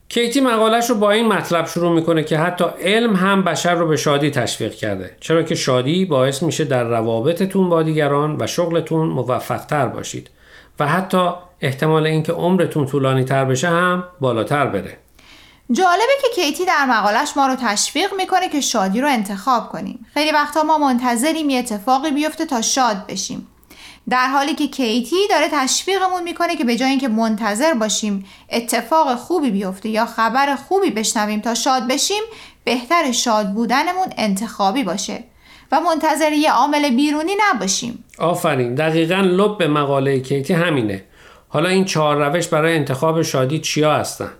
کیتی 0.09 0.41
مقالش 0.41 0.89
رو 0.89 0.95
با 0.95 1.11
این 1.11 1.27
مطلب 1.27 1.67
شروع 1.67 1.93
می‌کنه 1.93 2.23
که 2.23 2.37
حتی 2.37 2.65
علم 2.81 3.15
هم 3.15 3.43
بشر 3.43 3.75
رو 3.75 3.87
به 3.87 3.97
شادی 3.97 4.31
تشویق 4.31 4.73
کرده 4.73 5.17
چرا 5.19 5.43
که 5.43 5.55
شادی 5.55 6.05
باعث 6.05 6.43
میشه 6.43 6.63
در 6.65 6.83
روابطتون 6.83 7.69
با 7.69 7.83
دیگران 7.83 8.37
و 8.39 8.47
شغلتون 8.47 9.07
موفقتر 9.07 9.87
باشید 9.87 10.29
و 10.79 10.87
حتی 10.87 11.29
احتمال 11.61 12.07
اینکه 12.07 12.31
عمرتون 12.31 12.85
طولانی 12.85 13.23
تر 13.23 13.45
بشه 13.45 13.69
هم 13.69 14.03
بالاتر 14.19 14.65
بره. 14.65 14.97
جالبه 15.71 16.13
که 16.21 16.41
کیتی 16.41 16.65
در 16.65 16.85
مقالش 16.85 17.37
ما 17.37 17.47
رو 17.47 17.55
تشویق 17.55 18.13
می‌کنه 18.13 18.49
که 18.49 18.61
شادی 18.61 19.01
رو 19.01 19.07
انتخاب 19.07 19.69
کنیم. 19.69 20.05
خیلی 20.13 20.31
وقتا 20.31 20.63
ما 20.63 20.77
منتظریم 20.77 21.49
یه 21.49 21.59
اتفاقی 21.59 22.11
بیفته 22.11 22.45
تا 22.45 22.61
شاد 22.61 22.97
بشیم. 23.07 23.47
در 24.09 24.27
حالی 24.27 24.55
که 24.55 24.67
کیتی 24.67 25.15
داره 25.29 25.47
تشویقمون 25.51 26.23
می‌کنه 26.23 26.55
که 26.55 26.63
به 26.63 26.75
جای 26.75 26.89
اینکه 26.89 27.07
منتظر 27.07 27.73
باشیم 27.73 28.25
اتفاق 28.49 29.15
خوبی 29.15 29.51
بیفته 29.51 29.89
یا 29.89 30.05
خبر 30.05 30.55
خوبی 30.55 30.89
بشنویم 30.91 31.39
تا 31.39 31.53
شاد 31.53 31.87
بشیم 31.87 32.23
بهتر 32.63 33.11
شاد 33.11 33.53
بودنمون 33.53 34.07
انتخابی 34.17 34.83
باشه 34.83 35.23
و 35.71 35.79
منتظر 35.79 36.31
یه 36.31 36.51
عامل 36.51 36.89
بیرونی 36.95 37.31
نباشیم. 37.39 38.03
آفرین. 38.19 38.75
دقیقا 38.75 39.15
لب 39.15 39.57
به 39.57 39.67
مقاله 39.67 40.19
کیتی 40.19 40.53
همینه. 40.53 41.03
حالا 41.49 41.69
این 41.69 41.85
چهار 41.85 42.25
روش 42.25 42.47
برای 42.47 42.75
انتخاب 42.75 43.21
شادی 43.21 43.59
چیا 43.59 43.93
هستن؟ 43.93 44.31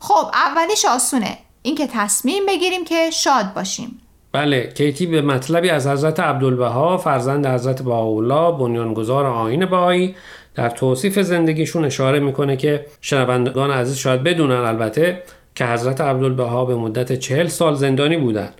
خب 0.00 0.30
اولیش 0.34 0.84
آسونه. 0.84 1.38
اینکه 1.62 1.86
تصمیم 1.86 2.46
بگیریم 2.46 2.84
که 2.84 3.10
شاد 3.10 3.54
باشیم. 3.54 4.00
بله 4.34 4.72
کیتی 4.74 5.06
به 5.06 5.22
مطلبی 5.22 5.70
از 5.70 5.86
حضرت 5.86 6.20
عبدالبها 6.20 6.96
فرزند 6.96 7.46
حضرت 7.46 7.82
بهاءالله 7.82 8.58
بنیانگذار 8.58 9.26
آین 9.26 9.66
بهایی 9.66 10.14
در 10.54 10.70
توصیف 10.70 11.18
زندگیشون 11.18 11.84
اشاره 11.84 12.20
می‌کنه 12.20 12.56
که 12.56 12.86
شنوندگان 13.00 13.70
عزیز 13.70 13.96
شاید 13.96 14.22
بدونن 14.22 14.54
البته 14.54 15.22
که 15.54 15.66
حضرت 15.66 16.00
عبدالبها 16.00 16.64
به 16.64 16.74
مدت 16.74 17.12
چهل 17.12 17.46
سال 17.46 17.74
زندانی 17.74 18.16
بودن. 18.16 18.50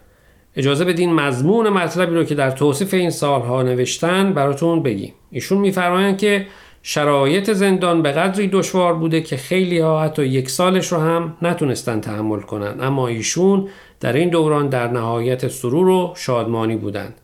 اجازه 0.56 0.84
بدین 0.84 1.12
مضمون 1.12 1.68
مطلبی 1.68 2.14
رو 2.14 2.24
که 2.24 2.34
در 2.34 2.50
توصیف 2.50 2.94
این 2.94 3.10
سالها 3.10 3.62
نوشتن 3.62 4.32
براتون 4.32 4.82
بگیم. 4.82 5.12
ایشون 5.30 5.58
میفرمایند 5.58 6.18
که 6.18 6.46
شرایط 6.82 7.52
زندان 7.52 8.02
به 8.02 8.12
قدری 8.12 8.48
دشوار 8.48 8.94
بوده 8.94 9.20
که 9.20 9.36
خیلی 9.36 9.78
ها 9.78 10.02
حتی 10.02 10.24
یک 10.24 10.50
سالش 10.50 10.92
رو 10.92 10.98
هم 10.98 11.36
نتونستن 11.42 12.00
تحمل 12.00 12.40
کنن. 12.40 12.80
اما 12.80 13.08
ایشون 13.08 13.68
در 14.04 14.12
این 14.12 14.28
دوران 14.28 14.68
در 14.68 14.88
نهایت 14.88 15.48
سرور 15.48 15.88
و 15.88 16.14
شادمانی 16.16 16.76
بودند 16.76 17.14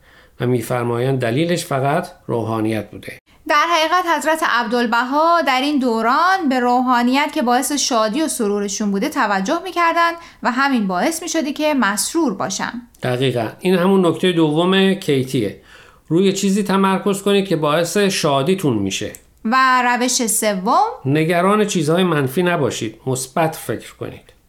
و 0.41 0.47
میفرمایند 0.47 1.21
دلیلش 1.21 1.65
فقط 1.65 2.09
روحانیت 2.27 2.91
بوده. 2.91 3.19
در 3.49 3.65
حقیقت 3.71 4.05
حضرت 4.19 4.43
عبدالبها 4.49 5.43
در 5.43 5.61
این 5.61 5.79
دوران 5.79 6.49
به 6.49 6.61
روحانیت 6.61 7.31
که 7.35 7.43
باعث 7.43 7.73
شادی 7.73 8.23
و 8.23 8.29
سرورشون 8.29 8.91
بوده 8.91 9.09
توجه 9.09 9.63
می‌کردند 9.65 10.15
و 10.43 10.51
همین 10.51 10.87
باعث 10.87 11.23
می‌شده 11.23 11.53
که 11.53 11.75
مسرور 11.75 12.35
باشن. 12.35 12.73
دقیقا. 13.03 13.49
این 13.61 13.75
همون 13.75 14.07
نکته 14.07 14.33
دوم 14.33 14.95
کیتیه. 14.95 15.61
روی 16.09 16.33
چیزی 16.33 16.63
تمرکز 16.63 17.23
کنید 17.23 17.49
که 17.49 17.57
باعث 17.57 17.97
شادیتون 17.97 18.79
میشه. 18.79 19.13
و 19.45 19.83
روش 19.83 20.27
سوم 20.27 20.85
نگران 21.05 21.65
چیزهای 21.65 22.05
منفی 22.05 22.43
نباشید. 22.43 23.01
مثبت 23.07 23.57
فکر 23.57 23.95
کنید. 23.95 24.40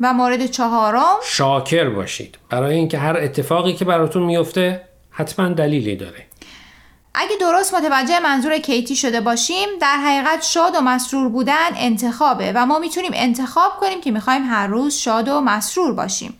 و 0.00 0.12
مورد 0.12 0.46
چهارم 0.46 1.16
شاکر 1.24 1.90
باشید. 1.90 2.38
برای 2.50 2.74
اینکه 2.74 2.98
هر 2.98 3.16
اتفاقی 3.16 3.72
که 3.72 3.84
براتون 3.84 4.22
میفته 4.22 4.80
حتما 5.10 5.48
دلیلی 5.48 5.96
داره. 5.96 6.26
اگه 7.14 7.36
درست 7.40 7.74
متوجه 7.74 8.20
منظور 8.20 8.58
کیتی 8.58 8.96
شده 8.96 9.20
باشیم 9.20 9.68
در 9.80 9.96
حقیقت 9.96 10.42
شاد 10.42 10.72
و 10.74 10.80
مسرور 10.80 11.28
بودن 11.28 11.68
انتخابه 11.76 12.52
و 12.54 12.66
ما 12.66 12.78
می‌تونیم 12.78 13.10
انتخاب 13.14 13.72
کنیم 13.80 14.00
که 14.00 14.10
می‌خوایم 14.10 14.42
هر 14.42 14.66
روز 14.66 14.94
شاد 14.94 15.28
و 15.28 15.40
مسرور 15.40 15.92
باشیم. 15.94 16.34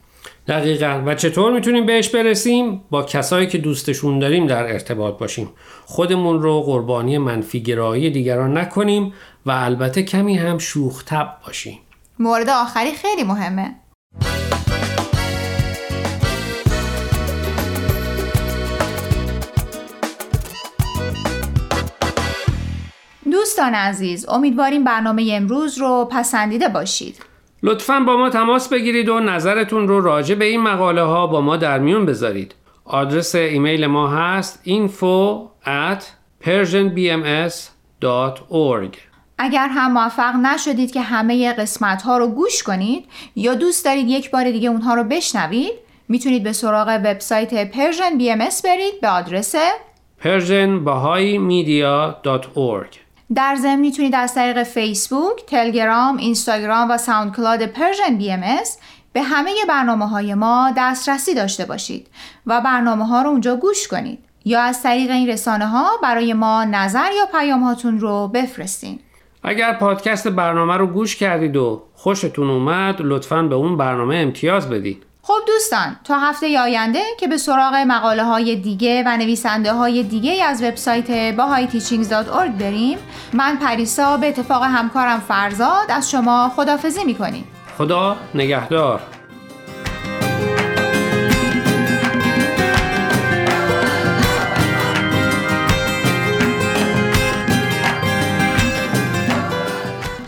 دقیقا. 0.48 1.02
و 1.06 1.14
چطور 1.14 1.52
می‌تونیم 1.52 1.86
بهش 1.86 2.08
برسیم؟ 2.08 2.82
با 2.90 3.02
کسایی 3.02 3.46
که 3.46 3.58
دوستشون 3.58 4.18
داریم 4.18 4.46
در 4.46 4.72
ارتباط 4.72 5.18
باشیم. 5.18 5.50
خودمون 5.86 6.42
رو 6.42 6.62
قربانی 6.62 7.18
منفی 7.18 7.62
گرایی 7.62 8.10
دیگران 8.10 8.58
نکنیم 8.58 9.12
و 9.46 9.50
البته 9.50 10.02
کمی 10.02 10.38
هم 10.38 10.58
شوخ 10.58 11.02
تب 11.04 11.36
باشیم. 11.46 11.78
مورد 12.22 12.48
آخری 12.48 12.92
خیلی 12.92 13.24
مهمه. 13.24 13.74
دوستان 23.32 23.74
عزیز 23.74 24.28
امیدواریم 24.28 24.84
برنامه 24.84 25.30
امروز 25.32 25.78
رو 25.78 26.08
پسندیده 26.10 26.68
باشید. 26.68 27.24
لطفا 27.62 28.00
با 28.00 28.16
ما 28.16 28.30
تماس 28.30 28.68
بگیرید 28.68 29.08
و 29.08 29.20
نظرتون 29.20 29.88
رو 29.88 30.00
راجع 30.00 30.34
به 30.34 30.44
این 30.44 30.60
مقاله 30.60 31.02
ها 31.02 31.26
با 31.26 31.40
ما 31.40 31.56
در 31.56 31.78
میون 31.78 32.06
بذارید. 32.06 32.54
آدرس 32.84 33.34
ایمیل 33.34 33.86
ما 33.86 34.08
هست 34.08 34.62
info 34.66 35.40
at 35.64 36.02
persianbms.org 36.44 39.11
اگر 39.44 39.68
هم 39.68 39.92
موفق 39.92 40.36
نشدید 40.36 40.92
که 40.92 41.00
همه 41.00 41.52
قسمت 41.52 42.02
ها 42.02 42.18
رو 42.18 42.26
گوش 42.26 42.62
کنید 42.62 43.04
یا 43.36 43.54
دوست 43.54 43.84
دارید 43.84 44.08
یک 44.08 44.30
بار 44.30 44.50
دیگه 44.50 44.68
اونها 44.68 44.94
رو 44.94 45.04
بشنوید 45.04 45.72
می‌تونید 46.08 46.42
به 46.42 46.52
سراغ 46.52 46.88
وبسایت 46.88 47.70
Persian 47.70 48.18
BMS 48.18 48.34
برید 48.64 49.00
به 49.00 49.08
آدرس 49.08 49.54
persianbahaimedia.org 50.24 52.96
در 53.34 53.56
ضمن 53.56 53.80
می‌تونید 53.80 54.14
از 54.14 54.34
طریق 54.34 54.62
فیسبوک، 54.62 55.46
تلگرام، 55.46 56.16
اینستاگرام 56.16 56.90
و 56.90 56.98
SoundCloud 56.98 57.66
Persian 57.66 58.18
BMS 58.18 58.36
به 59.12 59.22
همه 59.22 59.50
برنامه 59.68 60.08
های 60.08 60.34
ما 60.34 60.72
دسترسی 60.76 61.34
داشته 61.34 61.64
باشید 61.64 62.06
و 62.46 62.60
برنامه 62.60 63.06
ها 63.06 63.22
رو 63.22 63.30
اونجا 63.30 63.56
گوش 63.56 63.88
کنید 63.88 64.18
یا 64.44 64.60
از 64.60 64.82
طریق 64.82 65.10
این 65.10 65.28
رسانه 65.28 65.66
ها 65.66 65.90
برای 66.02 66.32
ما 66.32 66.64
نظر 66.64 67.10
یا 67.18 67.26
پیام 67.38 67.62
هاتون 67.62 68.00
رو 68.00 68.28
بفرستین. 68.28 69.00
اگر 69.42 69.72
پادکست 69.72 70.28
برنامه 70.28 70.76
رو 70.76 70.86
گوش 70.86 71.16
کردید 71.16 71.56
و 71.56 71.82
خوشتون 71.94 72.50
اومد 72.50 72.96
لطفا 73.00 73.42
به 73.42 73.54
اون 73.54 73.76
برنامه 73.76 74.16
امتیاز 74.16 74.70
بدید. 74.70 75.02
خب 75.22 75.34
دوستان 75.46 75.96
تا 76.04 76.18
هفته 76.18 76.60
آینده 76.60 77.02
که 77.20 77.28
به 77.28 77.36
سراغ 77.36 77.74
مقاله 77.74 78.24
های 78.24 78.56
دیگه 78.56 79.02
و 79.06 79.16
نویسنده 79.16 79.72
های 79.72 80.02
دیگه 80.02 80.44
از 80.44 80.62
وبسایت 80.62 81.36
bahaiteachings.org 81.36 82.60
بریم 82.60 82.98
من 83.32 83.56
پریسا 83.56 84.16
به 84.16 84.28
اتفاق 84.28 84.62
همکارم 84.62 85.20
فرزاد 85.20 85.86
از 85.88 86.10
شما 86.10 86.52
خدافزی 86.56 87.04
می‌کنیم 87.04 87.44
خدا 87.78 88.16
نگهدار 88.34 89.00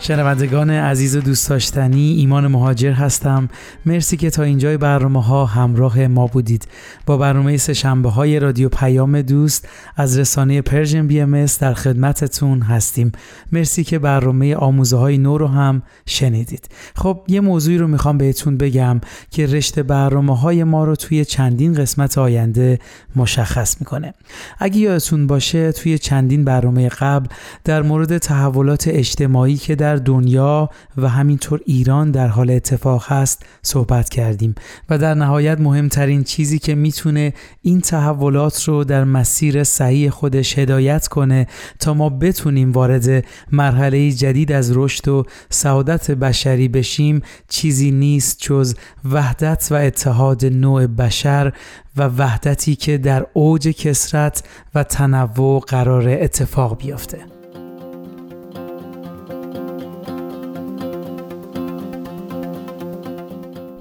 شنوندگان 0.05 0.69
عزیز 0.69 1.15
و 1.15 1.21
دوست 1.21 1.49
داشتنی 1.49 2.13
ایمان 2.13 2.47
مهاجر 2.47 2.91
هستم. 2.91 3.49
مرسی 3.85 4.17
که 4.17 4.29
تا 4.29 4.43
اینجای 4.43 4.77
برنامه 4.77 5.23
ها 5.23 5.45
همراه 5.45 6.07
ما 6.07 6.27
بودید. 6.27 6.67
با 7.05 7.17
برنامه 7.17 7.57
سه 7.57 7.89
های 7.89 8.39
رادیو 8.39 8.69
پیام 8.69 9.21
دوست 9.21 9.67
از 9.95 10.19
رسانه 10.19 10.61
Persian 10.61 11.07
BMS 11.07 11.45
در 11.45 11.73
خدمتتون 11.73 12.61
هستیم. 12.61 13.11
مرسی 13.51 13.83
که 13.83 13.99
برنامه 13.99 14.55
آموزه 14.55 14.97
های 14.97 15.17
نو 15.17 15.37
رو 15.37 15.47
هم 15.47 15.81
شنیدید. 16.05 16.69
خب 16.95 17.21
یه 17.27 17.41
موضوعی 17.41 17.77
رو 17.77 17.87
می‌خوام 17.87 18.17
بهتون 18.17 18.57
بگم 18.57 19.01
که 19.31 19.45
رشته 19.45 19.83
برنامه 19.83 20.39
های 20.39 20.63
ما 20.63 20.85
رو 20.85 20.95
توی 20.95 21.25
چندین 21.25 21.73
قسمت 21.73 22.17
آینده 22.17 22.79
مشخص 23.15 23.75
می‌کنه. 23.79 24.13
اگه 24.59 24.77
یادتون 24.77 25.27
باشه 25.27 25.71
توی 25.71 25.97
چندین 25.97 26.45
برنامه 26.45 26.89
قبل 26.89 27.27
در 27.63 27.81
مورد 27.81 28.17
تحولات 28.17 28.87
اجتماعی 28.87 29.55
که 29.55 29.75
در 29.75 29.94
دنیا 29.97 30.69
و 30.97 31.09
همینطور 31.09 31.61
ایران 31.65 32.11
در 32.11 32.27
حال 32.27 32.49
اتفاق 32.49 33.03
هست 33.07 33.45
صحبت 33.61 34.09
کردیم 34.09 34.55
و 34.89 34.97
در 34.97 35.13
نهایت 35.13 35.59
مهمترین 35.59 36.23
چیزی 36.23 36.59
که 36.59 36.75
می‌تونه 36.75 37.33
این 37.61 37.81
تحولات 37.81 38.63
رو 38.63 38.83
در 38.83 39.03
مسیر 39.03 39.63
صحیح 39.63 40.09
خودش 40.09 40.59
هدایت 40.59 41.07
کنه 41.07 41.47
تا 41.79 41.93
ما 41.93 42.09
بتونیم 42.09 42.71
وارد 42.71 43.25
مرحله 43.51 44.11
جدید 44.11 44.51
از 44.51 44.77
رشد 44.77 45.07
و 45.07 45.25
سعادت 45.49 46.11
بشری 46.11 46.67
بشیم 46.67 47.21
چیزی 47.49 47.91
نیست 47.91 48.37
جز 48.41 48.75
وحدت 49.11 49.67
و 49.71 49.75
اتحاد 49.75 50.45
نوع 50.45 50.87
بشر 50.87 51.53
و 51.97 52.03
وحدتی 52.07 52.75
که 52.75 52.97
در 52.97 53.25
اوج 53.33 53.67
کسرت 53.67 54.43
و 54.75 54.83
تنوع 54.83 55.59
قرار 55.59 56.09
اتفاق 56.09 56.77
بیفته. 56.77 57.34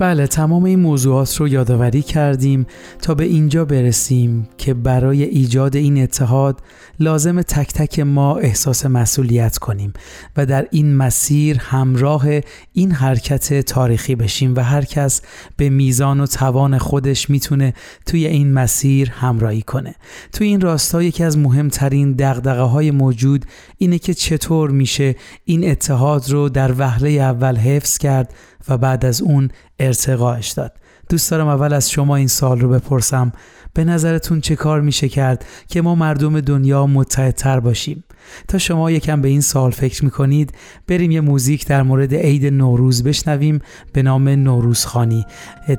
بله 0.04 0.26
تمام 0.26 0.64
این 0.64 0.80
موضوعات 0.80 1.36
رو 1.36 1.48
یادآوری 1.48 2.02
کردیم 2.02 2.66
تا 3.02 3.14
به 3.14 3.24
اینجا 3.24 3.64
برسیم 3.64 4.48
که 4.58 4.74
برای 4.74 5.22
ایجاد 5.22 5.76
این 5.76 6.02
اتحاد 6.02 6.60
لازم 7.00 7.42
تک 7.42 7.72
تک 7.72 8.00
ما 8.00 8.36
احساس 8.36 8.86
مسئولیت 8.86 9.58
کنیم 9.58 9.92
و 10.36 10.46
در 10.46 10.66
این 10.70 10.96
مسیر 10.96 11.58
همراه 11.60 12.26
این 12.72 12.92
حرکت 12.92 13.60
تاریخی 13.60 14.14
بشیم 14.14 14.54
و 14.54 14.60
هر 14.60 14.84
کس 14.84 15.22
به 15.56 15.68
میزان 15.68 16.20
و 16.20 16.26
توان 16.26 16.78
خودش 16.78 17.30
می‌تونه 17.30 17.74
توی 18.06 18.26
این 18.26 18.52
مسیر 18.52 19.10
همراهی 19.10 19.62
کنه. 19.62 19.94
توی 20.32 20.46
این 20.46 20.60
راستا 20.60 21.02
یکی 21.02 21.24
از 21.24 21.38
مهمترین 21.38 22.12
دقدقه 22.12 22.62
های 22.62 22.90
موجود 22.90 23.44
اینه 23.78 23.98
که 23.98 24.14
چطور 24.14 24.70
میشه 24.70 25.14
این 25.44 25.70
اتحاد 25.70 26.30
رو 26.30 26.48
در 26.48 26.72
وهله 26.78 27.10
اول 27.10 27.56
حفظ 27.56 27.98
کرد 27.98 28.34
و 28.68 28.78
بعد 28.78 29.04
از 29.04 29.22
اون 29.22 29.50
ارتقاش 29.86 30.50
داد. 30.50 30.72
دوست 31.08 31.30
دارم 31.30 31.48
اول 31.48 31.72
از 31.72 31.90
شما 31.90 32.16
این 32.16 32.28
سال 32.28 32.60
رو 32.60 32.68
بپرسم. 32.68 33.32
به 33.74 33.84
نظرتون 33.84 34.40
چه 34.40 34.56
کار 34.56 34.80
میشه 34.80 35.08
کرد 35.08 35.44
که 35.68 35.82
ما 35.82 35.94
مردم 35.94 36.40
دنیا 36.40 36.86
متحدتر 36.86 37.60
باشیم؟ 37.60 38.04
تا 38.48 38.58
شما 38.58 38.90
یکم 38.90 39.20
به 39.20 39.28
این 39.28 39.40
سال 39.40 39.70
فکر 39.70 40.04
می‌کنید 40.04 40.54
بریم 40.88 41.10
یه 41.10 41.20
موزیک 41.20 41.66
در 41.66 41.82
مورد 41.82 42.14
عید 42.14 42.46
نوروز 42.46 43.02
بشنویم 43.02 43.58
به 43.92 44.02
نام 44.02 44.28
نوروزخانی. 44.28 45.26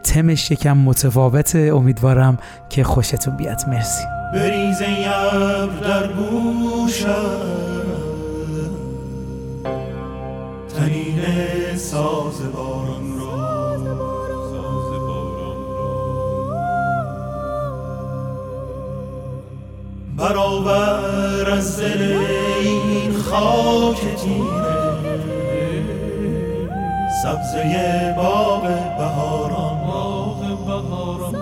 تمش 0.03 0.51
یکم 0.51 0.77
متفاوت 0.77 1.55
امیدوارم 1.55 2.37
که 2.69 2.83
خوشتون 2.83 3.37
بیاد. 3.37 3.61
مرسی. 3.67 4.03
بریز 4.33 4.79
در 5.81 6.09
تنین 10.77 11.19
ساز 11.75 12.41
برابر 20.17 21.49
از 21.51 21.79
دل 21.79 22.17
این 22.61 23.13
خاک 23.13 24.15
تیره. 24.15 24.75
سبزه 27.23 28.13
باغ 28.17 28.61
بهاران 28.97 29.87
باغ 29.87 30.65
بهاران 30.65 31.35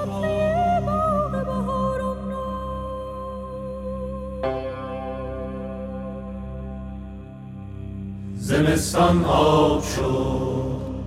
زمستان 8.36 9.26
آب 9.26 9.84
شد 9.84 10.64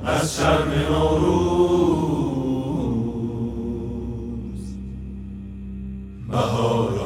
از 0.06 0.36
شرم 0.36 0.72
نوروز. 0.90 2.16
بهاران 6.30 7.05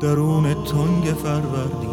درون 0.00 0.54
تنگ 0.54 1.04
فروردی 1.04 1.88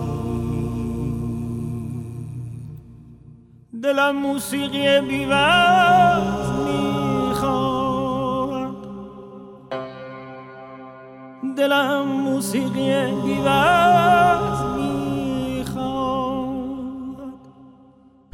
دلم 3.83 4.15
موسیقی 4.15 5.01
بیوز 5.01 6.49
می‌خواد. 6.65 8.75
دلم 11.57 12.07
موسیقی 12.07 13.11
بیوز 13.11 14.04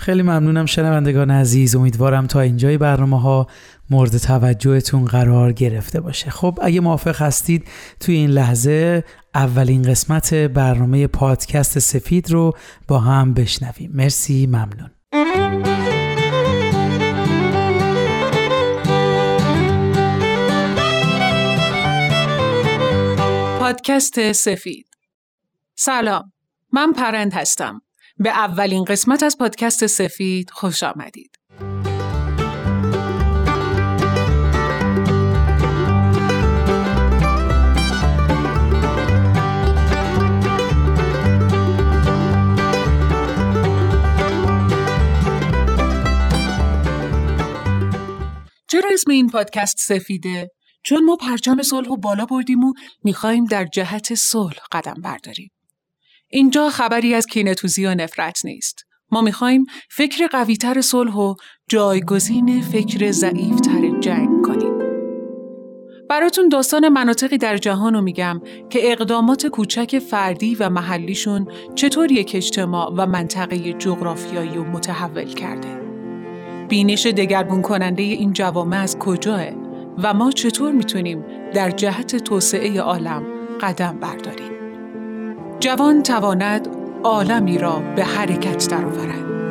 خیلی 0.02 0.22
ممنونم 0.22 0.66
شنوندگان 0.66 1.32
عزیز. 1.32 1.76
امیدوارم 1.76 2.28
تا 2.28 2.40
اینجای 2.40 2.78
برنامه 2.78 3.22
ها 3.22 3.48
مورد 3.90 4.18
توجهتون 4.18 5.06
قرار 5.06 5.54
گرفته 5.54 6.02
باشه. 6.02 6.30
خب 6.30 6.60
اگه 6.62 6.82
موافق 6.82 7.22
هستید 7.22 7.68
توی 8.00 8.16
این 8.16 8.30
لحظه 8.30 9.04
اولین 9.36 9.82
قسمت 9.82 10.34
برنامه 10.34 11.08
پادکست 11.08 11.80
سفید 11.80 12.32
رو 12.32 12.54
با 12.88 13.00
هم 13.00 13.34
بشنویم. 13.34 13.92
مرسی 13.94 14.48
ممنون. 14.48 14.92
پادکست 23.60 24.32
سفید. 24.32 24.88
سلام 25.76 26.32
من 26.72 26.94
پرند 26.94 27.34
هستم. 27.34 27.82
به 28.24 28.30
اولین 28.30 28.84
قسمت 28.84 29.24
از 29.24 29.38
پادکست 29.38 29.88
سفید 29.88 30.50
خوش 30.50 30.84
آمدید. 30.84 31.36
چرا 48.68 48.90
اسم 48.94 49.12
این 49.12 49.30
پادکست 49.30 49.78
سفیده؟ 49.80 50.50
چون 50.84 51.06
ما 51.06 51.16
پرچم 51.16 51.62
صلح 51.62 51.90
و 51.90 51.98
بالا 51.98 52.26
بردیم 52.26 52.64
و 52.64 52.74
می‌خوایم 53.04 53.46
در 53.46 53.66
جهت 53.66 54.16
صلح 54.16 54.60
قدم 54.72 55.02
برداریم. 55.04 55.52
اینجا 56.32 56.70
خبری 56.70 57.14
از 57.14 57.26
کینتوزی 57.26 57.86
و 57.86 57.96
نفرت 57.96 58.46
نیست. 58.46 58.86
ما 59.12 59.22
می‌خوایم 59.22 59.66
فکر 59.90 60.28
قویتر 60.28 60.82
صلح 60.82 61.14
و 61.14 61.36
جایگزین 61.70 62.62
فکر 62.62 63.12
ضعیفتر 63.12 64.00
جنگ 64.00 64.46
کنیم. 64.46 64.72
براتون 66.10 66.50
داستان 66.50 66.90
مناطقی 66.90 67.38
در 67.38 67.58
جهان 67.58 67.94
رو 67.94 68.02
میگم 68.02 68.42
که 68.70 68.92
اقدامات 68.92 69.48
کوچک 69.48 70.00
فردی 70.00 70.56
و 70.56 70.70
محلیشون 70.70 71.48
چطور 71.76 72.12
یک 72.12 72.32
اجتماع 72.36 72.94
و 72.98 73.06
منطقه 73.06 73.74
جغرافیایی 73.74 74.56
رو 74.56 74.64
متحول 74.64 75.34
کرده. 75.34 75.82
بینش 76.70 77.06
دگرگون 77.06 77.62
کننده 77.62 78.04
این 78.04 78.34
جوامع 78.34 78.78
از 78.78 78.98
کجاه 78.98 79.42
و 80.04 80.14
ما 80.14 80.32
چطور 80.32 80.72
می‌تونیم 80.72 81.26
در 81.54 81.72
جهت 81.72 82.16
توسعه 82.16 82.82
عالم 82.82 83.24
قدم 83.62 84.00
برداریم. 84.00 84.51
جوان 85.62 86.04
تواند 86.04 86.68
عالمی 87.04 87.58
را 87.58 87.80
به 87.96 88.04
حرکت 88.04 88.70
درآورد. 88.70 89.51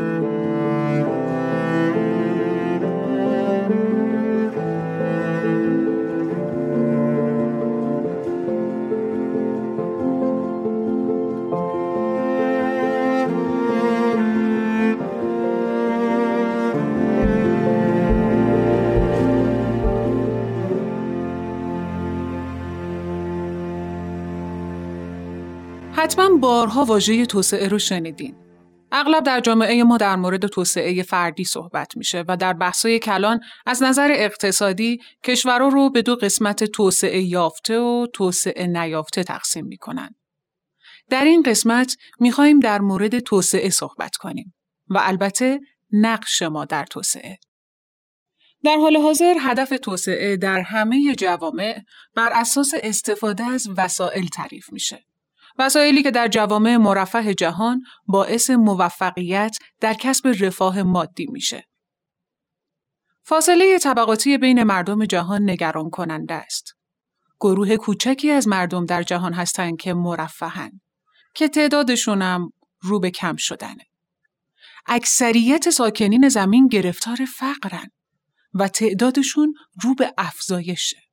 حتما 26.10 26.36
بارها 26.36 26.84
واژه 26.84 27.26
توسعه 27.26 27.68
رو 27.68 27.78
شنیدین. 27.78 28.36
اغلب 28.92 29.24
در 29.24 29.40
جامعه 29.40 29.84
ما 29.84 29.96
در 29.96 30.16
مورد 30.16 30.46
توسعه 30.46 31.02
فردی 31.02 31.44
صحبت 31.44 31.96
میشه 31.96 32.24
و 32.28 32.36
در 32.36 32.52
بحثای 32.52 32.98
کلان 32.98 33.40
از 33.66 33.82
نظر 33.82 34.10
اقتصادی 34.14 34.98
کشورها 35.24 35.68
رو 35.68 35.90
به 35.90 36.02
دو 36.02 36.16
قسمت 36.16 36.64
توسعه 36.64 37.22
یافته 37.22 37.78
و 37.78 38.06
توسعه 38.12 38.66
نیافته 38.66 39.24
تقسیم 39.24 39.66
می‌کنن. 39.66 40.14
در 41.10 41.24
این 41.24 41.42
قسمت 41.42 41.96
می‌خوایم 42.20 42.60
در 42.60 42.80
مورد 42.80 43.18
توسعه 43.18 43.70
صحبت 43.70 44.16
کنیم 44.16 44.54
و 44.88 44.98
البته 45.02 45.60
نقش 45.92 46.42
ما 46.42 46.64
در 46.64 46.84
توسعه. 46.84 47.38
در 48.64 48.76
حال 48.76 48.96
حاضر 48.96 49.34
هدف 49.40 49.72
توسعه 49.82 50.36
در 50.36 50.60
همه 50.60 51.14
جوامع 51.14 51.80
بر 52.16 52.30
اساس 52.34 52.72
استفاده 52.82 53.44
از 53.44 53.68
وسایل 53.76 54.28
تعریف 54.28 54.72
میشه. 54.72 55.09
وسایلی 55.60 56.02
که 56.02 56.10
در 56.10 56.28
جوامع 56.28 56.76
مرفه 56.76 57.34
جهان 57.34 57.82
باعث 58.06 58.50
موفقیت 58.50 59.56
در 59.80 59.94
کسب 59.94 60.34
رفاه 60.40 60.82
مادی 60.82 61.26
میشه. 61.26 61.64
فاصله 63.22 63.78
طبقاتی 63.78 64.38
بین 64.38 64.62
مردم 64.62 65.04
جهان 65.04 65.50
نگران 65.50 65.90
کننده 65.90 66.34
است. 66.34 66.74
گروه 67.40 67.76
کوچکی 67.76 68.30
از 68.30 68.48
مردم 68.48 68.86
در 68.86 69.02
جهان 69.02 69.32
هستند 69.32 69.76
که 69.76 69.94
مرفهن 69.94 70.80
که 71.34 71.48
تعدادشون 71.48 72.22
هم 72.22 72.52
رو 72.80 73.00
به 73.00 73.10
کم 73.10 73.36
شدنه. 73.36 73.86
اکثریت 74.86 75.70
ساکنین 75.70 76.28
زمین 76.28 76.68
گرفتار 76.68 77.18
فقرن 77.38 77.88
و 78.54 78.68
تعدادشون 78.68 79.54
رو 79.82 79.94
به 79.94 80.14
افزایشه. 80.18 81.09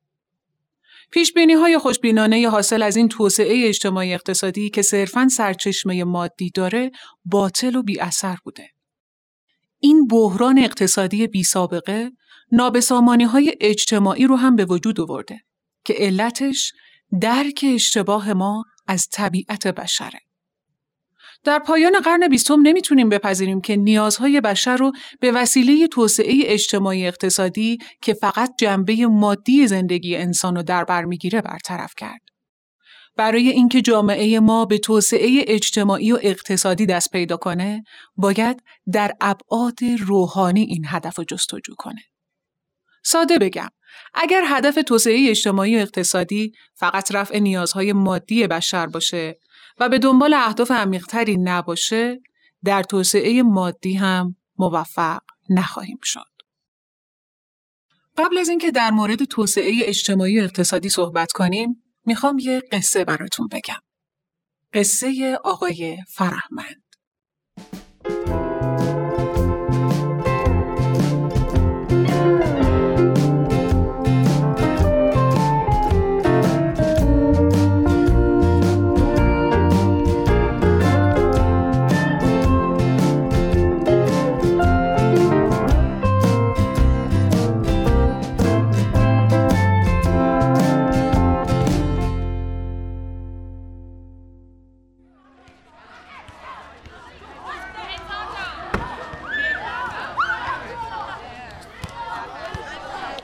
پیش 1.10 1.32
بینی 1.32 1.52
های 1.52 1.78
خوشبینانه 1.78 2.48
حاصل 2.48 2.82
از 2.82 2.96
این 2.96 3.08
توسعه 3.08 3.68
اجتماعی 3.68 4.14
اقتصادی 4.14 4.70
که 4.70 4.82
صرفاً 4.82 5.28
سرچشمه 5.28 6.04
مادی 6.04 6.50
داره 6.50 6.90
باطل 7.24 7.76
و 7.76 7.82
بی 7.82 8.00
اثر 8.00 8.36
بوده. 8.44 8.70
این 9.80 10.06
بحران 10.06 10.58
اقتصادی 10.58 11.26
بی 11.26 11.42
سابقه 11.42 12.10
نابسامانی 12.52 13.24
های 13.24 13.54
اجتماعی 13.60 14.26
رو 14.26 14.36
هم 14.36 14.56
به 14.56 14.64
وجود 14.64 15.00
آورده 15.00 15.40
که 15.84 15.94
علتش 15.98 16.72
درک 17.20 17.64
اشتباه 17.74 18.32
ما 18.32 18.64
از 18.86 19.08
طبیعت 19.12 19.66
بشره. 19.66 20.20
در 21.44 21.58
پایان 21.58 22.00
قرن 22.00 22.28
بیستم 22.28 22.60
نمی‌تونیم 22.62 23.08
بپذیریم 23.08 23.60
که 23.60 23.76
نیازهای 23.76 24.40
بشر 24.40 24.76
رو 24.76 24.92
به 25.20 25.32
وسیله 25.32 25.86
توسعه 25.86 26.34
اجتماعی 26.44 27.06
اقتصادی 27.06 27.78
که 28.02 28.14
فقط 28.14 28.50
جنبه 28.58 29.06
مادی 29.06 29.66
زندگی 29.66 30.16
انسان 30.16 30.56
رو 30.56 30.62
در 30.62 30.84
بر 30.84 31.04
می‌گیره 31.04 31.40
برطرف 31.40 31.92
کرد. 31.96 32.20
برای 33.16 33.48
اینکه 33.48 33.82
جامعه 33.82 34.40
ما 34.40 34.64
به 34.64 34.78
توسعه 34.78 35.44
اجتماعی 35.46 36.12
و 36.12 36.18
اقتصادی 36.22 36.86
دست 36.86 37.10
پیدا 37.10 37.36
کنه، 37.36 37.84
باید 38.16 38.62
در 38.92 39.12
ابعاد 39.20 39.78
روحانی 40.00 40.62
این 40.62 40.84
هدف 40.88 41.18
رو 41.18 41.24
جستجو 41.24 41.74
کنه. 41.78 42.02
ساده 43.04 43.38
بگم، 43.38 43.68
اگر 44.14 44.42
هدف 44.46 44.78
توسعه 44.86 45.30
اجتماعی 45.30 45.76
و 45.76 45.80
اقتصادی 45.80 46.52
فقط 46.74 47.14
رفع 47.14 47.38
نیازهای 47.38 47.92
مادی 47.92 48.46
بشر 48.46 48.86
باشه 48.86 49.38
و 49.80 49.88
به 49.88 49.98
دنبال 49.98 50.34
اهداف 50.34 50.70
عمیقتری 50.70 51.36
نباشه 51.36 52.20
در 52.64 52.82
توسعه 52.82 53.42
مادی 53.42 53.94
هم 53.94 54.36
موفق 54.58 55.20
نخواهیم 55.50 55.98
شد. 56.02 56.38
قبل 58.16 58.38
از 58.38 58.48
اینکه 58.48 58.70
در 58.70 58.90
مورد 58.90 59.24
توسعه 59.24 59.74
اجتماعی 59.82 60.40
و 60.40 60.44
اقتصادی 60.44 60.88
صحبت 60.88 61.32
کنیم 61.32 61.82
می‌خوام 62.06 62.38
یه 62.38 62.62
قصه 62.72 63.04
براتون 63.04 63.48
بگم. 63.48 63.80
قصه 64.72 65.38
آقای 65.44 65.98
فرهمند. 66.08 66.82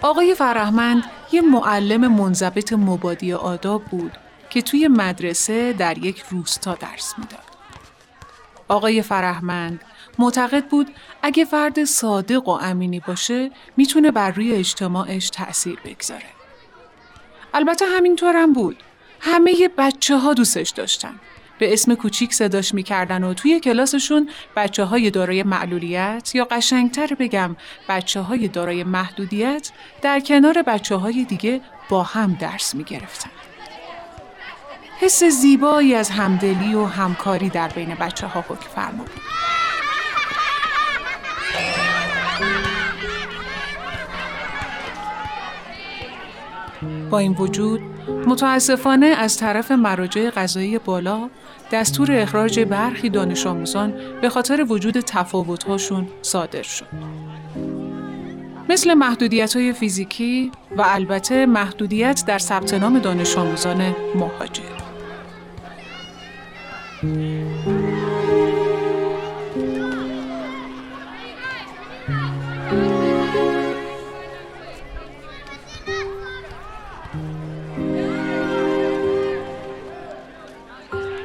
آقای 0.04 0.34
فرهمند 0.34 1.04
یه 1.32 1.40
معلم 1.40 2.12
منضبط 2.12 2.72
مبادی 2.72 3.32
آداب 3.32 3.84
بود 3.84 4.12
که 4.50 4.62
توی 4.62 4.88
مدرسه 4.88 5.72
در 5.72 5.98
یک 5.98 6.24
روستا 6.30 6.74
درس 6.74 7.14
می‌داد. 7.18 7.44
آقای 8.68 9.02
فرهمند 9.02 9.80
معتقد 10.18 10.64
بود 10.64 10.90
اگه 11.22 11.44
فرد 11.44 11.84
صادق 11.84 12.48
و 12.48 12.50
امینی 12.50 13.00
باشه 13.00 13.50
می‌تونه 13.76 14.10
بر 14.10 14.30
روی 14.30 14.52
اجتماعش 14.52 15.30
تأثیر 15.30 15.78
بگذاره. 15.84 16.28
البته 17.54 17.84
همینطورم 17.86 18.52
بود. 18.52 18.82
همه 19.20 19.70
بچه 19.78 20.16
ها 20.16 20.34
دوستش 20.34 20.70
داشتن. 20.70 21.14
به 21.64 21.72
اسم 21.72 21.94
کوچیک 21.94 22.35
صداش 22.35 22.74
می‌کردن 22.74 23.24
و 23.24 23.35
توی 23.35 23.61
کلاسشون 23.61 24.31
بچه 24.57 24.85
های 24.85 25.11
دارای 25.11 25.42
معلولیت 25.42 26.35
یا 26.35 26.44
قشنگتر 26.44 27.14
بگم 27.14 27.57
بچه 27.88 28.20
های 28.20 28.48
دارای 28.48 28.85
محدودیت 28.85 29.70
در 30.03 30.20
کنار 30.20 30.62
بچه 30.62 30.96
های 30.96 31.24
دیگه 31.24 31.61
با 31.88 32.03
هم 32.03 32.37
درس 32.40 32.74
می‌گرفتن. 32.74 33.31
حس 35.00 35.24
زیبایی 35.24 35.94
از 35.94 36.11
همدلی 36.11 36.74
و 36.74 36.85
همکاری 36.85 37.48
در 37.48 37.68
بین 37.68 37.94
بچه 37.94 38.27
ها 38.27 38.40
حکم 38.40 38.68
فرما 38.74 39.05
بود. 39.05 39.20
با 47.11 47.18
این 47.18 47.33
وجود 47.33 47.81
متاسفانه 48.27 49.07
از 49.07 49.37
طرف 49.37 49.70
مراجع 49.70 50.31
قضایی 50.31 50.79
بالا 50.79 51.31
دستور 51.73 52.12
اخراج 52.12 52.61
برخی 52.61 53.11
دانش 53.11 53.47
آموزان 53.47 53.94
به 54.20 54.29
خاطر 54.29 54.66
وجود 54.68 55.01
تفاوت‌هاشون 55.01 56.07
صادر 56.23 56.62
شد. 56.62 56.87
مثل 58.68 58.94
محدودیت 58.94 59.57
های 59.57 59.73
فیزیکی 59.73 60.53
و 60.77 60.83
البته 60.87 61.47
محدودیت 61.47 62.25
در 62.27 62.38
ثبت 62.38 62.75
نام 62.75 62.99
دانش 62.99 63.38
آموزان 63.38 63.94
مهاجر. 64.14 64.75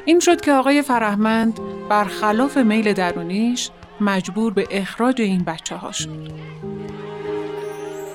این 0.10 0.20
شد 0.20 0.42
که 0.42 0.54
آقای 0.54 0.82
فرهمند 0.82 1.60
برخلاف 1.90 2.58
میل 2.58 2.94
درونیش 2.94 3.70
مجبور 4.02 4.54
به 4.54 4.68
اخراج 4.72 5.22
این 5.22 5.44
بچه 5.44 5.76
ها 5.76 5.92
شد. 5.92 6.10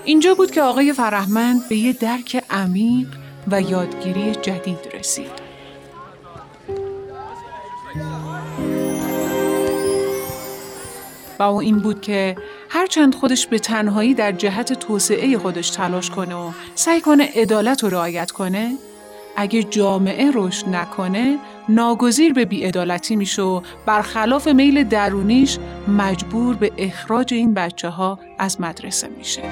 اینجا 0.05 0.35
بود 0.35 0.51
که 0.51 0.63
آقای 0.63 0.93
فرهمند 0.93 1.69
به 1.69 1.77
یه 1.77 1.93
درک 1.93 2.45
عمیق 2.51 3.09
و 3.51 3.61
یادگیری 3.61 4.35
جدید 4.35 4.79
رسید. 4.95 5.31
و 11.39 11.43
او 11.43 11.61
این 11.61 11.79
بود 11.79 12.01
که 12.01 12.37
هرچند 12.69 13.15
خودش 13.15 13.47
به 13.47 13.59
تنهایی 13.59 14.15
در 14.15 14.33
جهت 14.33 14.73
توسعه 14.73 15.39
خودش 15.39 15.71
تلاش 15.71 16.11
کنه 16.11 16.35
و 16.35 16.51
سعی 16.75 17.01
کنه 17.01 17.31
عدالت 17.35 17.85
رو 17.85 17.91
رعایت 17.91 18.31
کنه 18.31 18.75
اگه 19.37 19.63
جامعه 19.63 20.31
رشد 20.35 20.69
نکنه 20.69 21.39
ناگزیر 21.69 22.33
به 22.33 22.45
بیعدالتی 22.45 23.17
میشه 23.17 23.43
و 23.43 23.61
برخلاف 23.87 24.49
میل 24.49 24.85
درونیش 24.85 25.59
مجبور 25.89 26.57
به 26.57 26.73
اخراج 26.79 27.35
این 27.35 27.55
بچه 27.55 27.89
ها 27.89 28.19
از 28.39 28.61
مدرسه 28.61 29.09
میشه. 29.19 29.43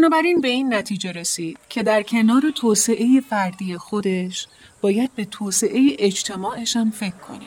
بنابراین 0.00 0.40
به 0.40 0.48
این 0.48 0.74
نتیجه 0.74 1.12
رسید 1.12 1.58
که 1.68 1.82
در 1.82 2.02
کنار 2.02 2.42
توسعه 2.56 3.20
فردی 3.30 3.76
خودش 3.76 4.48
باید 4.80 5.10
به 5.14 5.24
توسعه 5.24 5.96
اجتماعش 5.98 6.76
هم 6.76 6.90
فکر 6.90 7.16
کنه. 7.28 7.46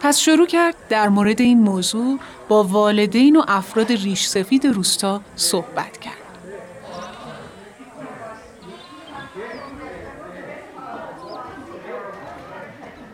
پس 0.00 0.18
شروع 0.18 0.46
کرد 0.46 0.74
در 0.88 1.08
مورد 1.08 1.40
این 1.40 1.60
موضوع 1.60 2.18
با 2.48 2.64
والدین 2.64 3.36
و 3.36 3.42
افراد 3.48 3.92
ریش 3.92 4.26
سفید 4.26 4.66
روستا 4.66 5.20
صحبت 5.36 5.98
کرد. 5.98 6.14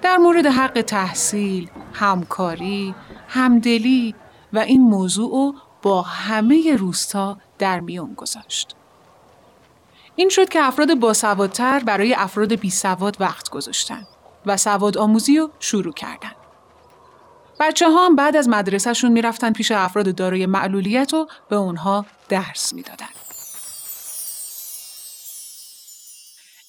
در 0.02 0.16
مورد 0.16 0.46
حق 0.46 0.83
تحصیل، 0.83 1.68
همکاری، 1.92 2.94
همدلی 3.28 4.14
و 4.52 4.59
این 4.59 4.80
موضوع 4.80 5.54
با 5.83 6.02
همه 6.02 6.76
روستا 6.76 7.38
در 7.64 7.81
میون 7.81 8.14
گذاشت. 8.14 8.77
این 10.16 10.29
شد 10.29 10.48
که 10.48 10.61
افراد 10.62 10.94
باسوادتر 10.94 11.79
برای 11.79 12.14
افراد 12.14 12.55
بی 12.55 12.70
سواد 12.70 13.16
وقت 13.20 13.48
گذاشتن 13.48 14.07
و 14.46 14.57
سواد 14.57 14.98
آموزی 14.98 15.38
رو 15.38 15.50
شروع 15.61 15.92
کردن. 15.92 16.33
بچه 17.61 17.90
ها 17.90 18.07
هم 18.07 18.16
بعد 18.16 18.37
از 18.37 18.48
مدرسهشون 18.48 19.12
می‌رفتن 19.12 19.53
پیش 19.53 19.70
افراد 19.70 20.14
دارای 20.14 20.46
معلولیت 20.46 21.14
و 21.14 21.27
به 21.48 21.57
اونها 21.57 22.07
درس 22.29 22.72
می‌دادن. 22.72 23.07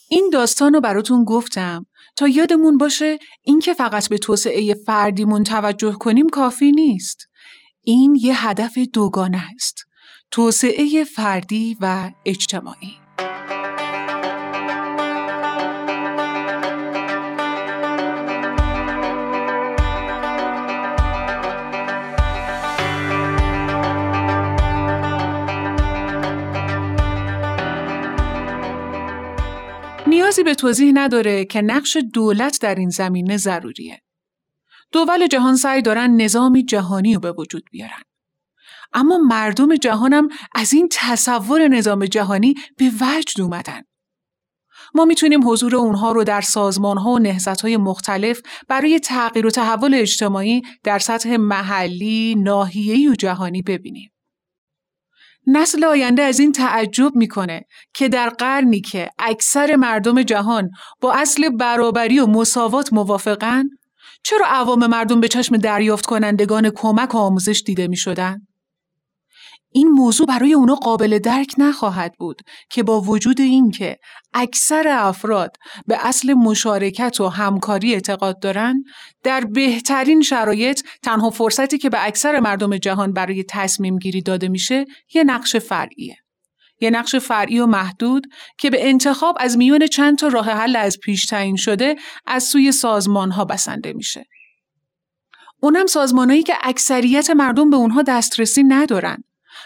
این 0.10 0.30
داستان 0.34 0.74
رو 0.74 0.82
براتون 0.82 1.24
گفتم 1.24 1.86
تا 2.16 2.28
یادمون 2.28 2.78
باشه 2.78 3.20
اینکه 3.44 3.74
فقط 3.74 4.10
به 4.10 4.18
توسعه 4.18 4.74
فردیمون 4.74 5.44
توجه 5.44 5.94
کنیم 5.94 6.30
کافی 6.30 6.72
نیست. 6.72 7.28
این 7.84 8.16
یه 8.22 8.48
هدف 8.48 8.78
دوگانه 8.94 9.44
است. 9.56 9.85
توسعه 10.36 11.04
فردی 11.04 11.78
و 11.82 12.12
اجتماعی. 12.26 12.94
نیازی 30.08 30.44
به 30.44 30.56
توضیح 30.56 30.92
نداره 30.96 31.46
که 31.46 31.62
نقش 31.62 31.98
دولت 32.14 32.62
در 32.62 32.76
این 32.76 32.90
زمینه 32.90 33.38
ضروریه. 33.38 34.02
دول 34.92 35.28
جهان 35.28 35.56
سعی 35.56 35.82
دارن 35.82 36.22
نظامی 36.22 36.64
جهانی 36.66 37.14
رو 37.14 37.20
به 37.20 37.32
وجود 37.32 37.64
بیارن. 37.72 38.15
اما 38.96 39.18
مردم 39.18 39.76
جهانم 39.76 40.28
از 40.56 40.74
این 40.74 40.90
تصور 40.92 41.68
نظام 41.68 42.06
جهانی 42.06 42.54
به 42.78 42.92
وجد 43.02 43.42
اومدن. 43.42 43.82
ما 44.94 45.06
می‌تونیم 45.06 45.50
حضور 45.50 45.76
اونها 45.76 46.12
رو 46.12 46.24
در 46.24 46.42
سازمان 46.42 46.98
ها 46.98 47.10
و 47.10 47.20
نهزت 47.20 47.62
های 47.62 47.78
مختلف 47.78 48.42
برای 48.68 49.00
تغییر 49.00 49.46
و 49.46 49.50
تحول 49.50 49.94
اجتماعی 49.94 50.62
در 50.84 51.00
سطح 51.00 51.38
محلی، 51.38 52.36
ناحیه‌ای 52.36 53.08
و 53.08 53.16
جهانی 53.16 53.62
ببینیم. 53.62 54.12
نسل 55.48 55.84
آینده 55.84 56.22
از 56.22 56.40
این 56.40 56.52
تعجب 56.52 57.16
می‌کنه 57.16 57.66
که 57.94 58.10
در 58.10 58.30
قرنی 58.30 58.82
که 58.82 59.10
اکثر 59.20 59.76
مردم 59.76 60.24
جهان 60.24 60.70
با 61.02 61.14
اصل 61.14 61.50
برابری 61.50 62.20
و 62.20 62.26
مساوات 62.26 62.94
موافقن 62.94 63.64
چرا 64.24 64.46
عوام 64.48 64.88
مردم 64.88 65.20
به 65.20 65.28
چشم 65.28 65.58
دریافت 65.58 66.06
کنندگان 66.06 66.70
کمک 66.70 67.16
و 67.16 67.18
آموزش 67.18 67.64
دیده 67.66 67.88
می 67.88 67.98
شدن؟ 67.98 68.42
این 69.76 69.90
موضوع 69.90 70.28
برای 70.28 70.54
اونا 70.54 70.76
قابل 70.76 71.20
درک 71.20 71.54
نخواهد 71.58 72.14
بود 72.20 72.42
که 72.70 72.84
با 72.84 73.02
وجود 73.02 73.42
اینکه 73.42 73.98
اکثر 74.34 74.88
افراد 74.88 75.58
به 75.88 76.08
اصل 76.08 76.34
مشارکت 76.34 77.22
و 77.22 77.28
همکاری 77.28 77.94
اعتقاد 77.94 78.40
دارند 78.40 78.84
در 79.24 79.42
بهترین 79.42 80.22
شرایط 80.22 80.82
تنها 81.04 81.30
فرصتی 81.30 81.78
که 81.78 81.90
به 81.90 82.06
اکثر 82.08 82.40
مردم 82.40 82.78
جهان 82.78 83.14
برای 83.14 83.44
تصمیم 83.50 84.00
گیری 84.00 84.22
داده 84.22 84.48
میشه 84.48 84.86
یه 85.14 85.24
نقش 85.24 85.56
فرعیه. 85.56 86.18
یه 86.82 86.90
نقش 86.90 87.16
فرعی 87.16 87.60
و 87.60 87.66
محدود 87.66 88.28
که 88.58 88.70
به 88.70 88.90
انتخاب 88.90 89.38
از 89.40 89.58
میون 89.58 89.88
چند 89.88 90.18
تا 90.18 90.28
راه 90.28 90.50
حل 90.50 90.76
از 90.76 91.00
پیش 91.00 91.26
تعیین 91.26 91.56
شده 91.56 91.96
از 92.26 92.44
سوی 92.44 92.72
سازمان 92.72 93.32
ها 93.32 93.46
بسنده 93.46 93.94
میشه. 93.94 94.26
اونم 95.62 95.86
سازمانهایی 95.86 96.44
که 96.44 96.54
اکثریت 96.62 97.30
مردم 97.30 97.70
به 97.70 97.78
اونها 97.78 98.02
دسترسی 98.02 98.64
ندارن. 98.64 99.24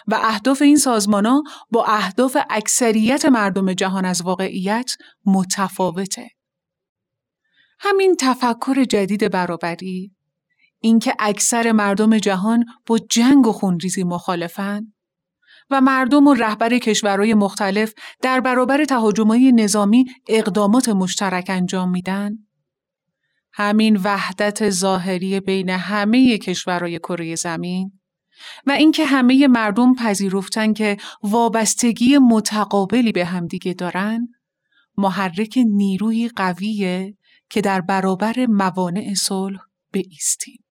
و 0.07 0.19
اهداف 0.23 0.61
این 0.61 0.77
سازمان 0.77 1.25
ها 1.25 1.43
با 1.71 1.85
اهداف 1.85 2.37
اکثریت 2.49 3.25
مردم 3.25 3.73
جهان 3.73 4.05
از 4.05 4.21
واقعیت 4.21 4.91
متفاوته. 5.25 6.29
همین 7.79 8.15
تفکر 8.19 8.83
جدید 8.83 9.31
برابری 9.31 10.11
اینکه 10.79 11.13
اکثر 11.19 11.71
مردم 11.71 12.17
جهان 12.17 12.65
با 12.85 12.97
جنگ 12.97 13.47
و 13.47 13.51
خونریزی 13.51 14.03
مخالفن 14.03 14.93
و 15.69 15.81
مردم 15.81 16.27
و 16.27 16.33
رهبر 16.33 16.77
کشورهای 16.77 17.33
مختلف 17.33 17.93
در 18.21 18.39
برابر 18.39 18.85
تهاجمهای 18.85 19.51
نظامی 19.51 20.05
اقدامات 20.27 20.89
مشترک 20.89 21.45
انجام 21.49 21.89
میدن 21.91 22.31
همین 23.53 23.97
وحدت 24.03 24.69
ظاهری 24.69 25.39
بین 25.39 25.69
همه 25.69 26.37
کشورهای 26.37 26.99
کره 26.99 27.35
زمین 27.35 27.98
و 28.65 28.71
اینکه 28.71 29.05
همه 29.05 29.47
مردم 29.47 29.95
پذیرفتن 29.95 30.73
که 30.73 30.97
وابستگی 31.23 32.17
متقابلی 32.17 33.11
به 33.11 33.25
همدیگه 33.25 33.73
دارن 33.73 34.27
محرک 34.97 35.59
نیروی 35.67 36.29
قویه 36.35 37.17
که 37.49 37.61
در 37.61 37.81
برابر 37.81 38.45
موانع 38.45 39.13
صلح 39.13 39.59
ایستیم. 39.93 40.63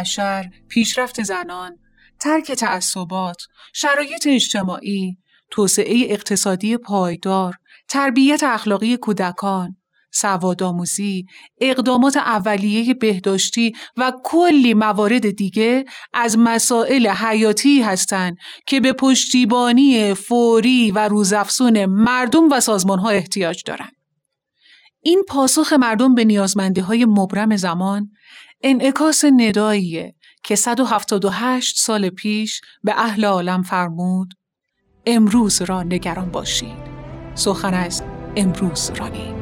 بشر، 0.00 0.50
پیشرفت 0.68 1.22
زنان، 1.22 1.78
ترک 2.20 2.52
تعصبات، 2.52 3.42
شرایط 3.74 4.26
اجتماعی، 4.26 5.18
توسعه 5.50 6.06
اقتصادی 6.10 6.76
پایدار، 6.76 7.54
تربیت 7.88 8.42
اخلاقی 8.42 8.96
کودکان، 8.96 9.76
سوادآموزی، 10.12 11.26
اقدامات 11.60 12.16
اولیه 12.16 12.94
بهداشتی 12.94 13.72
و 13.96 14.12
کلی 14.24 14.74
موارد 14.74 15.30
دیگه 15.30 15.84
از 16.12 16.38
مسائل 16.38 17.06
حیاتی 17.06 17.82
هستند 17.82 18.36
که 18.66 18.80
به 18.80 18.92
پشتیبانی 18.92 20.14
فوری 20.14 20.90
و 20.90 21.08
روزافزون 21.08 21.86
مردم 21.86 22.52
و 22.52 22.60
سازمانها 22.60 23.10
احتیاج 23.10 23.62
دارند. 23.66 23.96
این 25.02 25.22
پاسخ 25.28 25.72
مردم 25.72 26.14
به 26.14 26.24
نیازمندی 26.24 26.80
های 26.80 27.04
مبرم 27.04 27.56
زمان 27.56 28.10
انعکاس 28.62 29.24
نداییه 29.24 30.14
که 30.42 30.56
178 30.56 31.78
سال 31.78 32.08
پیش 32.08 32.60
به 32.84 32.92
اهل 33.00 33.24
عالم 33.24 33.62
فرمود 33.62 34.34
امروز 35.06 35.62
را 35.62 35.82
نگران 35.82 36.30
باشید. 36.30 36.90
سخن 37.34 37.74
از 37.74 38.02
امروز 38.36 38.90
رانید. 38.96 39.39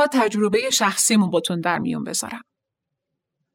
می‌خواد 0.00 0.22
تجربه 0.22 0.70
شخصیمو 0.70 1.28
باتون 1.28 1.60
در 1.60 1.78
میون 1.78 2.04
بذارم. 2.04 2.42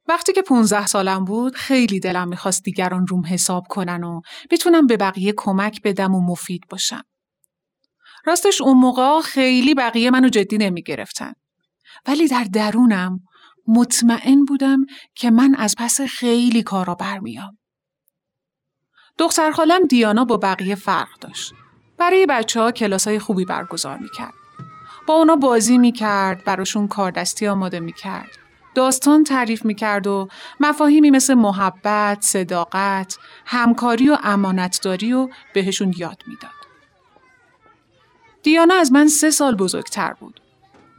وقتی 0.08 0.34
که 0.34 0.42
15 0.42 0.86
سالم 0.86 1.26
بود 1.26 1.56
خیلی 1.56 2.00
دلم 2.00 2.28
می‌خواست 2.28 2.64
دیگران 2.64 3.08
روم 3.08 3.26
حساب 3.26 3.64
کنن 3.70 4.04
و 4.04 4.22
بتونم 4.52 4.88
به 4.88 4.98
بقیه 4.98 5.34
کمک 5.38 5.82
بدم 5.82 6.16
و 6.16 6.22
مفید 6.22 6.62
باشم. 6.70 7.02
راستش 8.26 8.62
اون 8.62 8.78
موقع 8.78 9.22
خیلی 9.22 9.76
بقیه 9.76 10.12
منو 10.12 10.30
جدی 10.30 10.58
نمی‌گرفتن. 10.58 11.34
ولی 12.08 12.28
در 12.28 12.44
درونم 12.44 13.20
مطمئن 13.68 14.46
بودم 14.46 14.86
که 15.16 15.32
من 15.32 15.56
از 15.56 15.76
پس 15.78 16.02
خیلی 16.02 16.64
کارا 16.64 16.96
برمیام. 16.96 17.58
دختر 19.18 19.52
خالم 19.52 19.88
دیانا 19.88 20.26
با 20.26 20.38
بقیه 20.38 20.76
فرق 20.76 21.20
داشت. 21.22 21.54
برای 21.98 22.26
بچه 22.26 22.62
ها 22.62 22.72
کلاس 22.72 23.08
خوبی 23.08 23.46
برگزار 23.46 23.98
می‌کرد. 23.98 24.45
با 25.08 25.14
اونا 25.14 25.36
بازی 25.36 25.78
می‌کرد 25.78 26.44
براشون 26.44 26.88
کاردستی 26.88 27.48
آماده 27.48 27.80
می‌کرد 27.80 28.30
داستان 28.76 29.24
تعریف 29.24 29.66
می‌کرد 29.66 30.08
و 30.08 30.28
مفاهیمی 30.60 31.12
مثل 31.12 31.34
محبت، 31.34 32.22
صداقت، 32.22 33.18
همکاری 33.46 34.10
و 34.10 34.18
امانتداری 34.24 35.14
و 35.14 35.30
بهشون 35.54 35.94
یاد 35.98 36.24
می‌داد. 36.28 36.52
دیانا 38.44 38.76
از 38.76 38.92
من 38.92 39.08
سه 39.08 39.32
سال 39.32 39.56
بزرگتر 39.56 40.14
بود 40.14 40.42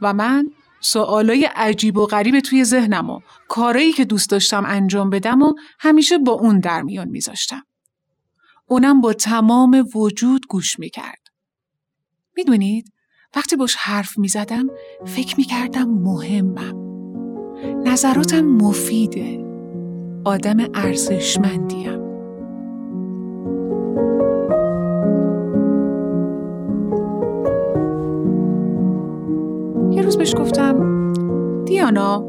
و 0.01 0.13
من 0.13 0.51
سوالای 0.79 1.45
عجیب 1.45 1.97
و 1.97 2.05
غریب 2.05 2.39
توی 2.39 2.63
ذهنم 2.63 3.09
و 3.09 3.19
کارایی 3.47 3.91
که 3.93 4.05
دوست 4.05 4.29
داشتم 4.29 4.63
انجام 4.65 5.09
بدم 5.09 5.41
و 5.41 5.53
همیشه 5.79 6.17
با 6.17 6.31
اون 6.31 6.59
در 6.59 6.81
میان 6.81 7.07
میذاشتم. 7.07 7.63
اونم 8.65 9.01
با 9.01 9.13
تمام 9.13 9.89
وجود 9.95 10.47
گوش 10.47 10.79
می‌کرد. 10.79 11.27
می‌دونید 12.35 12.93
وقتی 13.35 13.55
باش 13.55 13.75
حرف 13.75 14.17
می‌زدم 14.17 14.67
فکر 15.05 15.35
می‌کردم 15.37 15.89
مهمم. 15.89 16.75
نظراتم 17.85 18.41
مفیده. 18.41 19.45
آدم 20.25 20.57
ارزشمندیم. 20.73 22.07
یه 29.91 30.01
روز 30.01 30.17
بهش 30.17 30.35
گفتم 30.35 31.13
دیانا 31.65 32.19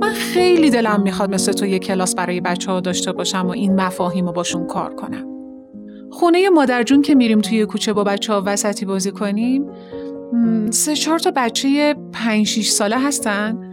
من 0.00 0.12
خیلی 0.12 0.70
دلم 0.70 1.02
می‌خواد 1.02 1.34
مثل 1.34 1.52
تو 1.52 1.66
یه 1.66 1.78
کلاس 1.78 2.14
برای 2.14 2.40
بچه 2.40 2.72
ها 2.72 2.80
داشته 2.80 3.12
باشم 3.12 3.46
و 3.46 3.50
این 3.50 3.80
مفاهیم 3.80 4.26
رو 4.26 4.32
باشون 4.32 4.66
کار 4.66 4.94
کنم. 4.94 5.26
خونه 6.10 6.48
مادرجون 6.48 7.02
که 7.02 7.14
میریم 7.14 7.40
توی 7.40 7.66
کوچه 7.66 7.92
با 7.92 8.04
بچه 8.04 8.32
ها 8.32 8.42
وسطی 8.46 8.86
بازی 8.86 9.10
کنیم 9.10 9.66
سه 10.70 10.94
چهار 10.94 11.18
تا 11.18 11.32
بچه 11.36 11.94
پنج 12.12 12.46
شیش 12.46 12.70
ساله 12.70 12.98
هستن. 12.98 13.72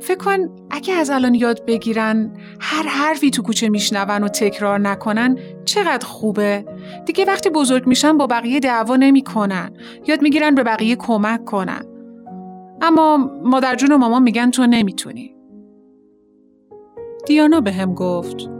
فکر 0.00 0.18
کن 0.18 0.36
اگه 0.70 0.94
از 0.94 1.10
الان 1.10 1.34
یاد 1.34 1.64
بگیرن 1.66 2.36
هر 2.60 2.88
حرفی 2.88 3.30
تو 3.30 3.42
کوچه 3.42 3.68
میشنون 3.68 4.22
و 4.22 4.28
تکرار 4.28 4.80
نکنن 4.80 5.38
چقدر 5.64 6.06
خوبه؟ 6.06 6.64
دیگه 7.06 7.24
وقتی 7.24 7.50
بزرگ 7.50 7.86
میشن 7.86 8.18
با 8.18 8.26
بقیه 8.26 8.60
دعوا 8.60 8.96
نمی‌کنن. 8.96 9.70
یاد 10.06 10.22
می‌گیرن 10.22 10.54
به 10.54 10.62
بقیه 10.62 10.96
کمک 10.96 11.44
کنن. 11.44 11.82
اما 12.82 13.16
مادرجون 13.44 13.92
و 13.92 13.98
مامان 13.98 14.22
میگن 14.22 14.50
تو 14.50 14.66
نمی‌تونی. 14.66 15.36
دیانا 17.26 17.60
به 17.60 17.72
هم 17.72 17.94
گفت 17.94 18.50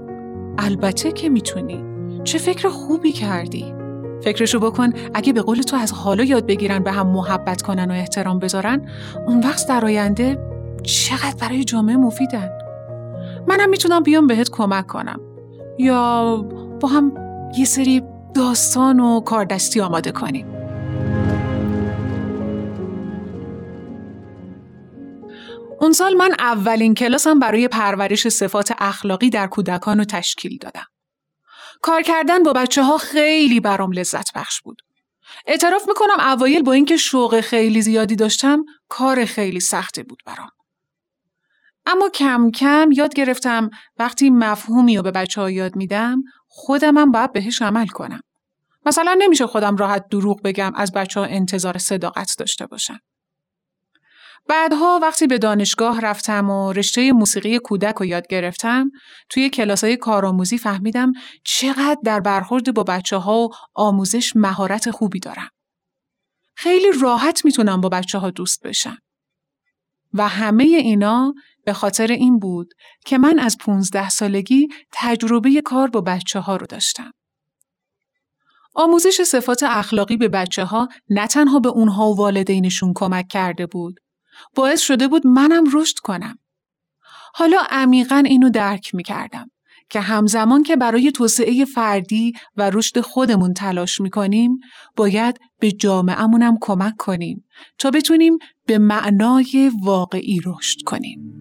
البته 0.58 1.12
که 1.12 1.28
می‌تونی. 1.28 1.84
چه 2.24 2.38
فکر 2.38 2.68
خوبی 2.68 3.12
کردی. 3.12 3.75
فکرشو 4.26 4.60
بکن. 4.60 4.92
اگه 5.14 5.32
به 5.32 5.42
قول 5.42 5.60
تو 5.60 5.76
از 5.76 5.92
حالا 5.92 6.24
یاد 6.24 6.46
بگیرن 6.46 6.82
به 6.82 6.92
هم 6.92 7.06
محبت 7.06 7.62
کنن 7.62 7.90
و 7.90 7.94
احترام 7.94 8.38
بذارن 8.38 8.88
اون 9.26 9.40
وقت 9.40 9.68
در 9.68 9.84
آینده 9.84 10.38
چقدر 10.82 11.36
برای 11.40 11.64
جامعه 11.64 11.96
مفیدن. 11.96 12.50
منم 13.46 13.70
می‌تونم 13.70 14.02
بیام 14.02 14.26
بهت 14.26 14.50
کمک 14.50 14.86
کنم. 14.86 15.20
یا 15.78 16.36
با 16.80 16.88
هم 16.88 17.12
یه 17.58 17.64
سری 17.64 18.02
داستان 18.34 19.00
و 19.00 19.20
کاردستی 19.20 19.80
آماده 19.80 20.12
کنیم. 20.12 20.46
اون 25.80 25.92
سال 25.92 26.14
من 26.14 26.30
اولین 26.38 26.94
کلاسم 26.94 27.38
برای 27.38 27.68
پرورش 27.68 28.28
صفات 28.28 28.72
اخلاقی 28.78 29.30
در 29.30 29.46
کودکان 29.46 29.98
رو 29.98 30.04
تشکیل 30.04 30.58
دادم. 30.58 30.86
کار 31.82 32.02
کردن 32.02 32.42
با 32.42 32.52
بچه 32.52 32.82
ها 32.82 32.98
خیلی 32.98 33.60
برام 33.60 33.92
لذت 33.92 34.32
بخش 34.34 34.60
بود. 34.60 34.82
اعتراف 35.46 35.88
می‌کنم 35.88 36.20
اوایل 36.20 36.62
با 36.62 36.72
اینکه 36.72 36.96
شوق 36.96 37.40
خیلی 37.40 37.82
زیادی 37.82 38.16
داشتم 38.16 38.64
کار 38.88 39.24
خیلی 39.24 39.60
سختی 39.60 40.02
بود 40.02 40.22
برام. 40.26 40.50
اما 41.86 42.08
کم 42.08 42.50
کم 42.50 42.90
یاد 42.92 43.14
گرفتم 43.14 43.70
وقتی 43.98 44.30
مفهومی 44.30 44.96
رو 44.96 45.02
به 45.02 45.10
بچه 45.10 45.40
ها 45.40 45.50
یاد 45.50 45.76
میدم 45.76 46.22
خودمم 46.48 47.12
باید 47.12 47.32
بهش 47.32 47.62
عمل 47.62 47.86
کنم. 47.86 48.20
مثلا 48.86 49.16
نمیشه 49.18 49.46
خودم 49.46 49.76
راحت 49.76 50.08
دروغ 50.10 50.42
بگم 50.42 50.72
از 50.74 50.92
بچه 50.92 51.20
ها 51.20 51.26
انتظار 51.26 51.78
صداقت 51.78 52.34
داشته 52.38 52.66
باشم. 52.66 52.98
بعدها 54.48 54.98
وقتی 55.02 55.26
به 55.26 55.38
دانشگاه 55.38 56.00
رفتم 56.00 56.50
و 56.50 56.72
رشته 56.72 57.12
موسیقی 57.12 57.58
کودک 57.58 57.94
رو 57.94 58.06
یاد 58.06 58.26
گرفتم 58.26 58.90
توی 59.28 59.50
کلاسای 59.50 59.96
کارآموزی 59.96 60.58
فهمیدم 60.58 61.12
چقدر 61.44 61.96
در 62.04 62.20
برخورد 62.20 62.74
با 62.74 62.82
بچه 62.82 63.16
ها 63.16 63.38
و 63.38 63.48
آموزش 63.74 64.36
مهارت 64.36 64.90
خوبی 64.90 65.20
دارم. 65.20 65.50
خیلی 66.54 66.86
راحت 67.02 67.44
می‌تونم 67.44 67.80
با 67.80 67.88
بچه 67.88 68.18
ها 68.18 68.30
دوست 68.30 68.66
بشم. 68.66 68.98
و 70.14 70.28
همه 70.28 70.64
اینا 70.64 71.34
به 71.64 71.72
خاطر 71.72 72.06
این 72.06 72.38
بود 72.38 72.74
که 73.06 73.18
من 73.18 73.38
از 73.38 73.56
15 73.60 74.08
سالگی 74.08 74.68
تجربه 74.92 75.62
کار 75.64 75.88
با 75.88 76.00
بچه 76.00 76.40
ها 76.40 76.56
رو 76.56 76.66
داشتم. 76.66 77.10
آموزش 78.74 79.22
صفات 79.22 79.62
اخلاقی 79.62 80.16
به 80.16 80.28
بچه 80.28 80.64
ها 80.64 80.88
نه 81.10 81.26
تنها 81.26 81.58
به 81.58 81.68
اونها 81.68 82.12
و 82.12 82.16
والدینشون 82.16 82.92
کمک 82.96 83.28
کرده 83.28 83.66
بود 83.66 84.00
باعث 84.54 84.80
شده 84.80 85.08
بود 85.08 85.26
منم 85.26 85.64
رشد 85.72 85.98
کنم. 85.98 86.38
حالا 87.34 87.58
عمیقا 87.70 88.22
اینو 88.26 88.50
درک 88.50 88.94
می 88.94 89.02
کردم 89.02 89.50
که 89.90 90.00
همزمان 90.00 90.62
که 90.62 90.76
برای 90.76 91.12
توسعه 91.12 91.64
فردی 91.64 92.32
و 92.56 92.70
رشد 92.70 93.00
خودمون 93.00 93.54
تلاش 93.54 94.00
می 94.00 94.10
کنیم 94.10 94.60
باید 94.96 95.40
به 95.58 95.72
جامعهمونم 95.72 96.58
کمک 96.60 96.96
کنیم 96.96 97.44
تا 97.78 97.90
بتونیم 97.90 98.38
به 98.66 98.78
معنای 98.78 99.72
واقعی 99.82 100.40
رشد 100.46 100.82
کنیم. 100.86 101.32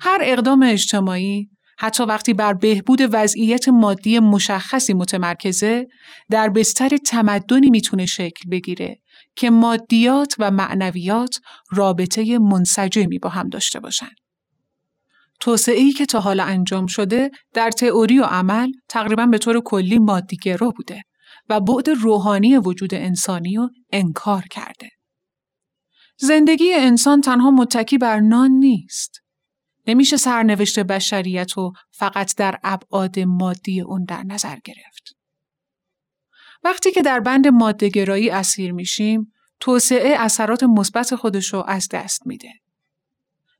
هر 0.00 0.18
اقدام 0.22 0.62
اجتماعی 0.62 1.50
حتی 1.82 2.02
وقتی 2.02 2.34
بر 2.34 2.52
بهبود 2.52 2.98
وضعیت 3.12 3.68
مادی 3.68 4.18
مشخصی 4.18 4.94
متمرکزه 4.94 5.86
در 6.30 6.48
بستر 6.48 6.96
تمدنی 6.96 7.70
می‌تونه 7.70 8.06
شکل 8.06 8.50
بگیره 8.50 9.00
که 9.36 9.50
مادیات 9.50 10.34
و 10.38 10.50
معنویات 10.50 11.40
رابطه 11.70 12.38
منسجمی 12.38 13.18
با 13.18 13.28
هم 13.28 13.48
داشته 13.48 13.80
باشن. 13.80 14.10
توسعه‌ای 15.40 15.92
که 15.92 16.06
تا 16.06 16.20
حالا 16.20 16.44
انجام 16.44 16.86
شده 16.86 17.30
در 17.54 17.70
تئوری 17.70 18.18
و 18.18 18.24
عمل 18.24 18.72
تقریبا 18.88 19.26
به 19.26 19.38
طور 19.38 19.60
کلی 19.60 19.98
مادیگرا 19.98 20.70
بوده 20.70 21.02
و 21.48 21.60
بعد 21.60 21.88
روحانی 21.90 22.56
وجود 22.56 22.94
انسانی 22.94 23.56
رو 23.56 23.68
انکار 23.92 24.44
کرده. 24.50 24.88
زندگی 26.16 26.74
انسان 26.74 27.20
تنها 27.20 27.50
متکی 27.50 27.98
بر 27.98 28.20
نان 28.20 28.50
نیست. 28.50 29.22
نمیشه 29.86 30.16
سرنوشت 30.16 30.78
بشریت 30.78 31.52
رو 31.52 31.72
فقط 31.90 32.36
در 32.36 32.58
ابعاد 32.64 33.18
مادی 33.18 33.80
اون 33.80 34.04
در 34.04 34.22
نظر 34.22 34.56
گرفت. 34.64 35.16
وقتی 36.64 36.92
که 36.92 37.02
در 37.02 37.20
بند 37.20 37.48
مادهگرایی 37.48 38.30
اسیر 38.30 38.72
میشیم، 38.72 39.32
توسعه 39.60 40.16
اثرات 40.18 40.62
مثبت 40.62 41.14
خودش 41.14 41.54
رو 41.54 41.64
از 41.66 41.88
دست 41.88 42.26
میده. 42.26 42.52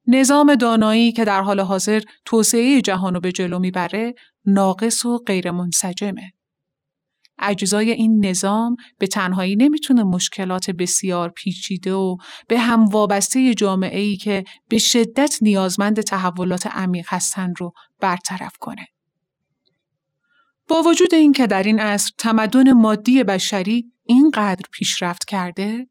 نظام 0.07 0.55
دانایی 0.55 1.13
که 1.13 1.25
در 1.25 1.43
حال 1.43 1.61
حاضر 1.61 2.03
توسعه 2.25 2.81
جهان 2.81 3.15
رو 3.15 3.21
به 3.21 3.33
جلو 3.33 3.59
می‌بره، 3.59 4.15
ناقص 4.47 5.05
و 5.05 5.19
غیر 5.19 5.51
منسجمه. 5.51 6.33
اجزای 7.43 7.91
این 7.91 8.27
نظام 8.27 8.77
به 8.99 9.07
تنهایی 9.07 9.57
نمی‌تونه 9.57 10.03
مشکلات 10.03 10.71
بسیار 10.71 11.29
پیچیده 11.29 11.93
و 11.93 12.17
به 12.49 12.59
هم 12.59 12.85
وابسته 12.85 13.55
جامعه 13.55 14.01
ای 14.01 14.17
که 14.17 14.45
به 14.69 14.79
شدت 14.79 15.39
نیازمند 15.43 16.01
تحولات 16.01 16.67
عمیق 16.67 17.07
هستند 17.09 17.55
رو 17.59 17.73
برطرف 18.01 18.57
کنه. 18.61 18.87
با 20.69 20.83
وجود 20.83 21.15
اینکه 21.15 21.47
در 21.47 21.63
این 21.63 21.81
عصر 21.81 22.11
تمدن 22.19 22.73
مادی 22.73 23.25
بشری 23.25 23.93
اینقدر 24.05 24.63
پیشرفت 24.73 25.25
کرده، 25.25 25.87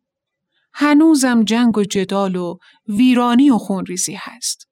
هنوزم 0.73 1.43
جنگ 1.43 1.77
و 1.77 1.83
جدال 1.83 2.35
و 2.35 2.57
ویرانی 2.87 3.49
و 3.49 3.57
خونریزی 3.57 4.17
هست. 4.19 4.70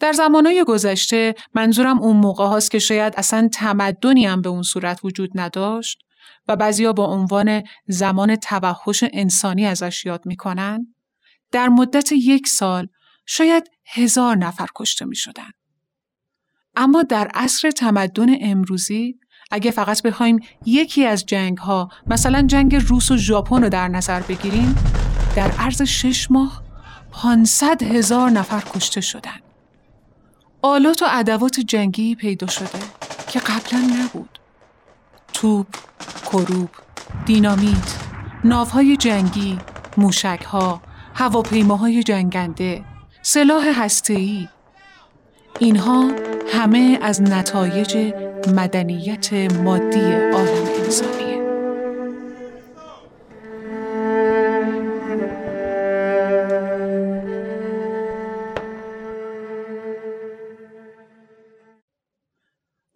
در 0.00 0.12
زمانهای 0.12 0.64
گذشته 0.64 1.34
منظورم 1.54 1.98
اون 1.98 2.16
موقع 2.16 2.46
هاست 2.46 2.70
که 2.70 2.78
شاید 2.78 3.14
اصلا 3.16 3.48
تمدنی 3.52 4.26
هم 4.26 4.42
به 4.42 4.48
اون 4.48 4.62
صورت 4.62 5.00
وجود 5.04 5.30
نداشت 5.34 5.98
و 6.48 6.56
بعضیا 6.56 6.92
با 6.92 7.06
عنوان 7.06 7.62
زمان 7.86 8.36
توحش 8.36 9.04
انسانی 9.12 9.66
ازش 9.66 10.04
یاد 10.04 10.26
می‌کنن 10.26 10.94
در 11.52 11.68
مدت 11.68 12.12
یک 12.12 12.48
سال 12.48 12.88
شاید 13.26 13.70
هزار 13.86 14.36
نفر 14.36 14.66
کشته 14.74 15.04
می 15.04 15.16
شدن. 15.16 15.50
اما 16.76 17.02
در 17.02 17.30
عصر 17.34 17.70
تمدن 17.70 18.28
امروزی 18.40 19.18
اگه 19.50 19.70
فقط 19.70 20.02
بخوایم 20.02 20.38
یکی 20.66 21.04
از 21.04 21.26
جنگ 21.26 21.58
ها 21.58 21.88
مثلا 22.06 22.42
جنگ 22.42 22.76
روس 22.76 23.10
و 23.10 23.16
ژاپن 23.16 23.62
رو 23.62 23.68
در 23.68 23.88
نظر 23.88 24.20
بگیریم 24.20 24.76
در 25.36 25.50
عرض 25.50 25.82
شش 25.82 26.30
ماه 26.30 26.62
500 27.12 27.82
هزار 27.82 28.30
نفر 28.30 28.62
کشته 28.74 29.00
شدن. 29.00 29.45
آلات 30.66 31.02
و 31.02 31.06
ادوات 31.08 31.60
جنگی 31.60 32.14
پیدا 32.14 32.46
شده 32.46 32.78
که 33.28 33.38
قبلا 33.38 33.78
نبود. 33.78 34.38
توپ، 35.32 35.66
غروب، 36.32 36.68
دینامیت، 37.26 37.94
ناوهای 38.44 38.96
جنگی، 38.96 39.58
موشکها، 39.96 40.80
هواپیماهای 41.14 42.02
جنگنده، 42.02 42.84
سلاح 43.22 43.84
هسته‌ای 43.84 44.48
اینها 45.60 46.10
همه 46.52 46.98
از 47.02 47.22
نتایج 47.22 48.12
مدنیت 48.54 49.32
مادی 49.32 50.12
عالم 50.12 50.66
انسانیه. 50.84 51.25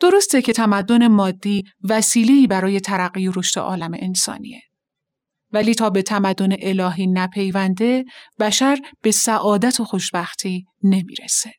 درسته 0.01 0.43
که 0.43 0.53
تمدن 0.53 1.09
مادی 1.09 1.65
وسیله‌ای 1.83 2.47
برای 2.47 2.81
ترقی 2.81 3.29
و 3.29 3.33
رشد 3.37 3.61
عالم 3.61 3.91
انسانیه. 3.95 4.63
ولی 5.53 5.75
تا 5.75 5.91
به 5.91 6.03
تمدن 6.03 6.57
الهی 6.61 7.07
نپیونده 7.07 8.05
بشر 8.41 8.79
به 9.03 9.11
سعادت 9.11 9.81
و 9.81 9.85
خوشبختی 9.85 10.67
نمی‌رسه. 10.83 11.53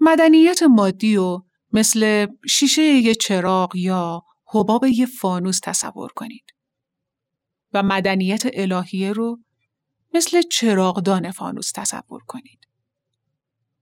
مدنیت 0.00 0.62
مادی 0.62 1.16
و 1.16 1.40
مثل 1.72 2.26
شیشه 2.48 2.82
یه 2.82 3.14
چراغ 3.14 3.76
یا 3.76 4.22
حباب 4.46 4.84
یه 4.84 5.06
فانوس 5.06 5.60
تصور 5.62 6.12
کنید. 6.12 6.44
و 7.72 7.82
مدنیت 7.82 8.42
الهیه 8.52 9.12
رو 9.12 9.38
مثل 10.14 10.42
چراغدان 10.42 11.30
فانوس 11.30 11.72
تصور 11.72 12.22
کنید. 12.26 12.68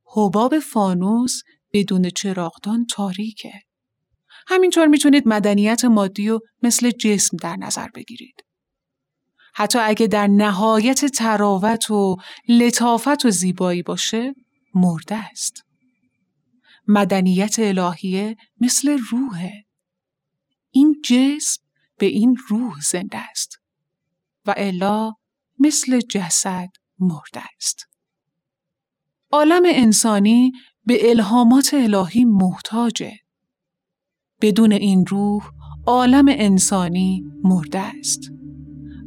حباب 0.04 0.58
فانوس 0.58 1.42
بدون 1.72 2.10
چراغدان 2.10 2.86
تاریکه. 2.86 3.52
همینطور 4.48 4.86
می‌تونید 4.86 5.28
مدنیت 5.28 5.84
مادی 5.84 6.28
و 6.28 6.40
مثل 6.62 6.90
جسم 6.90 7.36
در 7.36 7.56
نظر 7.56 7.88
بگیرید. 7.94 8.44
حتی 9.54 9.78
اگه 9.78 10.06
در 10.06 10.26
نهایت 10.26 11.04
تراوت 11.04 11.90
و 11.90 12.16
لطافت 12.48 13.26
و 13.26 13.30
زیبایی 13.30 13.82
باشه 13.82 14.34
مرده 14.74 15.14
است. 15.14 15.64
مدنیت 16.88 17.56
الهیه 17.58 18.36
مثل 18.60 18.98
روحه. 19.10 19.64
این 20.70 21.02
جسم 21.04 21.62
به 21.98 22.06
این 22.06 22.36
روح 22.48 22.80
زنده 22.80 23.18
است 23.18 23.58
و 24.46 24.54
الا 24.56 25.12
مثل 25.58 26.00
جسد 26.00 26.68
مرده 26.98 27.42
است. 27.56 27.86
عالم 29.30 29.62
انسانی 29.66 30.52
به 30.86 31.10
الهامات 31.10 31.74
الهی 31.74 32.24
محتاجه. 32.24 33.12
بدون 34.42 34.72
این 34.72 35.06
روح 35.06 35.50
عالم 35.86 36.24
انسانی 36.28 37.24
مرده 37.44 37.78
است 37.78 38.20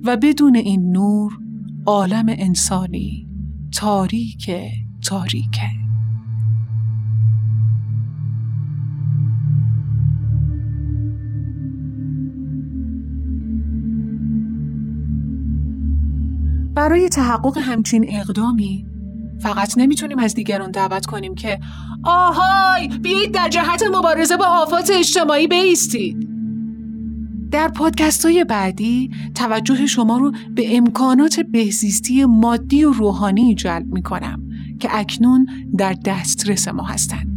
و 0.04 0.18
بدون 0.18 0.56
این 0.56 0.92
نور 0.92 1.40
عالم 1.86 2.26
انسانی 2.30 3.28
تاریک 3.74 4.52
تاریکه. 5.08 5.70
برای 16.76 17.10
تحقق 17.10 17.58
همچین 17.58 18.06
اقدامی 18.10 18.89
فقط 19.40 19.78
نمی‌تونیم 19.78 20.20
از 20.20 20.34
دیگران 20.34 20.72
دعوت 20.72 21.06
کنیم 21.06 21.36
که 21.36 21.60
آهای 22.04 22.88
بیایید 22.88 23.32
در 23.32 23.50
جهت 23.50 23.84
مبارزه 23.96 24.38
با 24.38 24.46
آفات 24.46 24.92
اجتماعی 24.94 25.48
بیستید 25.48 26.30
در 27.52 27.68
پادکست 27.68 28.26
های 28.26 28.44
بعدی 28.44 29.10
توجه 29.36 29.86
شما 29.86 30.18
رو 30.18 30.32
به 30.56 30.78
امکانات 30.78 31.40
بهزیستی 31.40 32.26
مادی 32.26 32.84
و 32.84 32.92
روحانی 32.92 33.56
جلب 33.56 33.86
می 33.86 34.02
کنم 34.02 34.50
که 34.80 34.90
اکنون 34.92 35.48
در 35.78 35.94
دسترس 36.06 36.68
ما 36.68 36.84
هستند. 36.84 37.30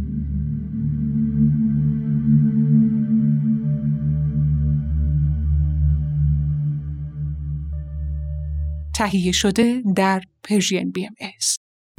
تهیه 8.93 9.31
شده 9.31 9.83
در 9.95 10.21
پرژین 10.43 10.91
بی 10.91 11.05
ام. 11.05 11.11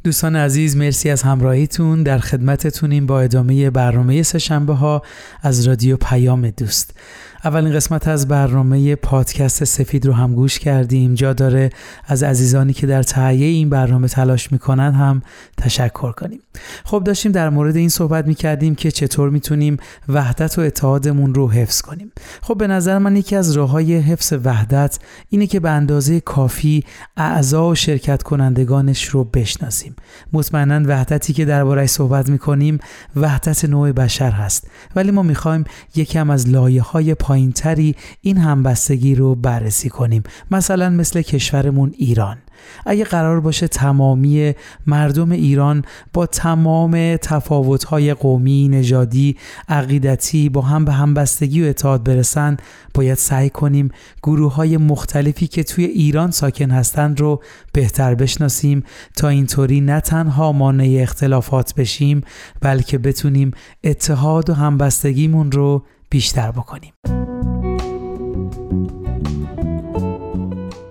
دوستان 0.05 0.35
عزیز 0.35 0.77
مرسی 0.77 1.09
از 1.09 1.21
همراهیتون. 1.21 2.03
در 2.03 2.19
خدمتتونیم 2.19 3.05
با 3.05 3.21
ادامه 3.21 3.69
برنامه 3.69 4.23
سهشنبه 4.23 4.73
ها 4.73 5.01
از 5.41 5.67
رادیو 5.67 5.97
پیام 5.97 6.49
دوست. 6.49 6.93
اولین 7.45 7.73
قسمت 7.73 8.07
از 8.07 8.27
برنامه 8.27 8.95
پادکست 8.95 9.63
سفید 9.63 10.05
رو 10.05 10.13
هم 10.13 10.35
گوش 10.35 10.59
کردیم. 10.59 11.13
جا 11.13 11.33
داره 11.33 11.69
از 12.07 12.23
عزیزانی 12.23 12.73
که 12.73 12.87
در 12.87 13.03
تهیه 13.03 13.45
این 13.45 13.69
برنامه 13.69 14.07
تلاش 14.07 14.51
می‌کنن 14.51 14.93
هم 14.93 15.21
تشکر 15.57 16.11
کنیم. 16.11 16.39
خب 16.85 17.03
داشتیم 17.05 17.31
در 17.31 17.49
مورد 17.49 17.75
این 17.75 17.89
صحبت 17.89 18.27
می‌کردیم 18.27 18.75
که 18.75 18.91
چطور 18.91 19.29
می‌تونیم 19.29 19.77
وحدت 20.09 20.59
و 20.59 20.61
اتحادمون 20.61 21.33
رو 21.33 21.51
حفظ 21.51 21.81
کنیم. 21.81 22.11
خب 22.41 22.57
به 22.57 22.67
نظر 22.67 22.97
من 22.97 23.15
یکی 23.15 23.35
از 23.35 23.51
راه 23.51 23.69
های 23.69 23.97
حفظ 23.97 24.33
وحدت 24.43 24.99
اینه 25.29 25.47
که 25.47 25.59
به 25.59 25.69
اندازه 25.69 26.19
کافی 26.19 26.83
اعضا 27.17 27.69
و 27.69 27.75
شرکت 27.75 28.23
کنندگانش 28.23 29.05
رو 29.05 29.23
بشناسیم. 29.23 29.95
مطمئنا 30.33 30.89
وحدتی 30.89 31.33
که 31.33 31.45
دربارهش 31.45 31.89
صحبت 31.89 32.29
می‌کنیم 32.29 32.79
وحدت 33.15 33.65
نوع 33.65 33.91
بشر 33.91 34.31
هست. 34.31 34.67
ولی 34.95 35.11
ما 35.11 35.23
می‌خوایم 35.23 35.63
یکم 35.95 36.29
از 36.29 36.49
لایه 36.49 36.81
های 36.81 37.15
پایینتری 37.35 37.95
این 38.21 38.37
همبستگی 38.37 39.15
رو 39.15 39.35
بررسی 39.35 39.89
کنیم. 39.89 40.23
مثلا 40.51 40.89
مثل 40.89 41.21
کشورمون 41.21 41.93
ایران. 41.97 42.37
اگه 42.85 43.03
قرار 43.03 43.39
باشه 43.39 43.67
تمامی 43.67 44.53
مردم 44.87 45.31
ایران 45.31 45.85
با 46.13 46.25
تمام 46.25 47.15
تفاوت‌های 47.15 48.13
قومی، 48.13 48.67
نژادی، 48.67 49.37
عقیدتی 49.69 50.49
با 50.49 50.61
هم 50.61 50.85
به 50.85 50.93
همبستگی 50.93 51.63
و 51.63 51.65
اتحاد 51.65 52.03
برسن 52.03 52.57
باید 52.93 53.17
سعی 53.17 53.49
کنیم 53.49 53.89
گروه 54.23 54.53
های 54.53 54.77
مختلفی 54.77 55.47
که 55.47 55.63
توی 55.63 55.85
ایران 55.85 56.31
ساکن 56.31 56.71
هستند 56.71 57.19
رو 57.19 57.41
بهتر 57.73 58.15
بشناسیم. 58.15 58.83
تا 59.15 59.29
اینطوری 59.29 59.81
نه 59.81 59.99
تنها 59.99 60.51
مانع 60.51 60.97
اختلافات 61.01 61.75
بشیم 61.75 62.21
بلکه 62.61 62.97
بتونیم 62.97 63.51
اتحاد 63.83 64.49
و 64.49 64.53
همبستگیمون 64.53 65.51
رو 65.51 65.85
بیشتر 66.09 66.51
بکنیم. 66.51 66.93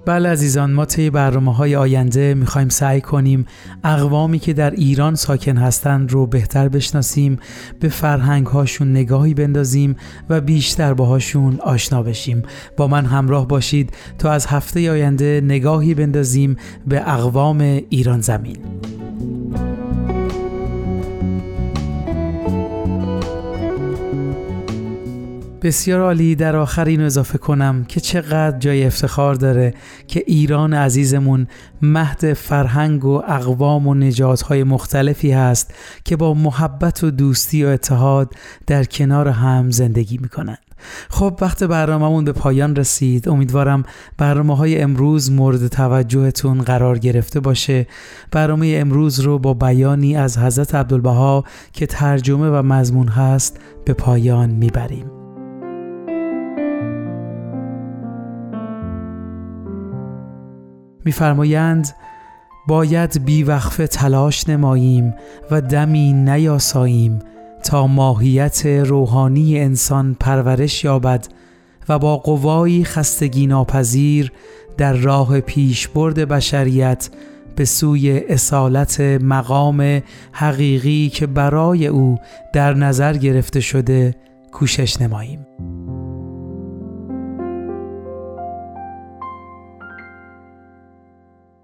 بله 0.06 0.28
عزیزان 0.28 0.72
ما 0.72 0.84
طی 0.84 1.10
برنامه 1.10 1.54
های 1.54 1.76
آینده 1.76 2.34
می‌خوایم 2.34 2.68
سعی 2.68 3.00
کنیم 3.00 3.46
اقوامی 3.84 4.38
که 4.38 4.52
در 4.52 4.70
ایران 4.70 5.14
ساکن 5.14 5.56
هستند 5.56 6.12
رو 6.12 6.26
بهتر 6.26 6.68
بشناسیم 6.68 7.38
به 7.80 7.88
فرهنگ 7.88 8.46
هاشون 8.46 8.90
نگاهی 8.90 9.34
بندازیم 9.34 9.96
و 10.28 10.40
بیشتر 10.40 10.94
باهاشون 10.94 11.60
آشنا 11.60 12.02
بشیم 12.02 12.42
با 12.76 12.86
من 12.86 13.06
همراه 13.06 13.48
باشید 13.48 13.92
تا 14.18 14.32
از 14.32 14.46
هفته 14.46 14.90
آینده 14.90 15.40
نگاهی 15.44 15.94
بندازیم 15.94 16.56
به 16.86 17.12
اقوام 17.12 17.60
ایران 17.90 18.20
زمین 18.20 18.56
بسیار 25.64 26.00
عالی 26.00 26.34
در 26.34 26.56
آخر 26.56 26.84
اینو 26.84 27.04
اضافه 27.04 27.38
کنم 27.38 27.84
که 27.84 28.00
چقدر 28.00 28.58
جای 28.58 28.84
افتخار 28.84 29.34
داره 29.34 29.74
که 30.08 30.24
ایران 30.26 30.74
عزیزمون 30.74 31.46
مهد 31.82 32.32
فرهنگ 32.32 33.04
و 33.04 33.22
اقوام 33.28 33.86
و 33.86 33.94
نجاتهای 33.94 34.64
مختلفی 34.64 35.32
هست 35.32 35.74
که 36.04 36.16
با 36.16 36.34
محبت 36.34 37.04
و 37.04 37.10
دوستی 37.10 37.64
و 37.64 37.68
اتحاد 37.68 38.34
در 38.66 38.84
کنار 38.84 39.28
هم 39.28 39.70
زندگی 39.70 40.18
می‌کنن 40.18 40.56
خب 41.10 41.38
وقت 41.40 41.64
برنامهمون 41.64 42.24
به 42.24 42.32
پایان 42.32 42.76
رسید. 42.76 43.28
امیدوارم 43.28 43.82
برنامه 44.18 44.56
های 44.56 44.80
امروز 44.80 45.32
مورد 45.32 45.66
توجهتون 45.66 46.62
قرار 46.62 46.98
گرفته 46.98 47.40
باشه. 47.40 47.86
برنامه 48.30 48.74
امروز 48.76 49.20
رو 49.20 49.38
با 49.38 49.54
بیانی 49.54 50.16
از 50.16 50.38
حضرت 50.38 50.74
عبدالبها 50.74 51.44
که 51.72 51.86
ترجمه 51.86 52.50
و 52.50 52.62
مضمون 52.62 53.08
هست 53.08 53.60
به 53.84 53.92
پایان 53.92 54.50
می‌بریم. 54.50 55.13
میفرمایند 61.04 61.88
باید 62.66 63.24
بیوقفه 63.24 63.86
تلاش 63.86 64.48
نماییم 64.48 65.14
و 65.50 65.60
دمی 65.60 66.12
نیاساییم 66.12 67.18
تا 67.64 67.86
ماهیت 67.86 68.66
روحانی 68.66 69.60
انسان 69.60 70.16
پرورش 70.20 70.84
یابد 70.84 71.26
و 71.88 71.98
با 71.98 72.16
قوایی 72.16 72.84
خستگی 72.84 73.46
ناپذیر 73.46 74.32
در 74.76 74.92
راه 74.92 75.40
پیشبرد 75.40 76.28
بشریت 76.28 77.10
به 77.56 77.64
سوی 77.64 78.20
اصالت 78.28 79.00
مقام 79.00 80.02
حقیقی 80.32 81.08
که 81.08 81.26
برای 81.26 81.86
او 81.86 82.18
در 82.52 82.74
نظر 82.74 83.16
گرفته 83.16 83.60
شده 83.60 84.14
کوشش 84.52 85.00
نماییم. 85.00 85.46